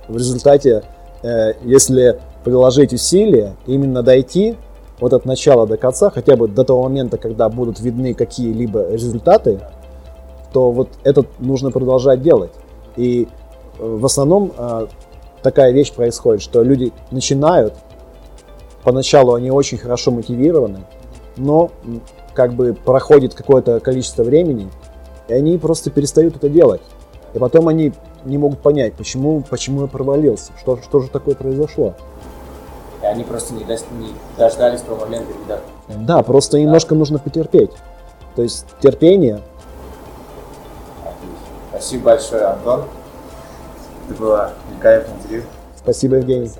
в 0.07 0.17
результате, 0.17 0.83
э, 1.23 1.53
если 1.63 2.19
приложить 2.43 2.93
усилия, 2.93 3.55
именно 3.65 4.03
дойти 4.03 4.57
вот 4.99 5.13
от 5.13 5.25
начала 5.25 5.67
до 5.67 5.77
конца, 5.77 6.09
хотя 6.09 6.35
бы 6.35 6.47
до 6.47 6.63
того 6.63 6.83
момента, 6.83 7.17
когда 7.17 7.49
будут 7.49 7.79
видны 7.79 8.13
какие-либо 8.13 8.91
результаты, 8.91 9.59
то 10.53 10.71
вот 10.71 10.89
это 11.03 11.25
нужно 11.39 11.71
продолжать 11.71 12.21
делать. 12.21 12.51
И 12.95 13.27
э, 13.77 13.85
в 13.85 14.05
основном 14.05 14.53
э, 14.57 14.87
такая 15.43 15.71
вещь 15.71 15.91
происходит, 15.91 16.41
что 16.41 16.63
люди 16.63 16.93
начинают, 17.11 17.73
поначалу 18.83 19.33
они 19.33 19.51
очень 19.51 19.77
хорошо 19.77 20.11
мотивированы, 20.11 20.85
но 21.35 21.71
как 22.33 22.53
бы 22.53 22.73
проходит 22.73 23.33
какое-то 23.33 23.79
количество 23.79 24.23
времени, 24.23 24.69
и 25.27 25.33
они 25.33 25.57
просто 25.57 25.89
перестают 25.89 26.37
это 26.37 26.49
делать. 26.49 26.81
И 27.33 27.39
потом 27.39 27.67
они 27.67 27.91
не 28.23 28.37
могут 28.37 28.59
понять, 28.59 28.93
почему, 28.93 29.43
почему 29.49 29.81
я 29.81 29.87
провалился, 29.87 30.51
что, 30.59 30.77
что 30.77 31.01
же 31.01 31.09
такое 31.09 31.35
произошло. 31.35 31.95
И 33.01 33.05
они 33.05 33.23
просто 33.23 33.53
не, 33.53 33.63
дос- 33.63 33.85
не 33.91 34.13
дождались 34.37 34.81
того 34.81 35.05
момента, 35.05 35.33
когда... 35.33 35.59
Да, 35.87 36.23
просто 36.23 36.59
немножко 36.59 36.95
нужно 36.95 37.19
потерпеть. 37.19 37.71
То 38.35 38.41
есть 38.41 38.65
терпение. 38.81 39.41
Отлично. 41.03 41.37
Спасибо 41.69 42.03
большое, 42.05 42.43
Антон. 42.45 42.83
Это 44.09 44.19
было 44.19 44.53
великолепное 44.69 45.15
интервью. 45.15 45.43
Спасибо, 45.77 46.15
Евгений. 46.17 46.51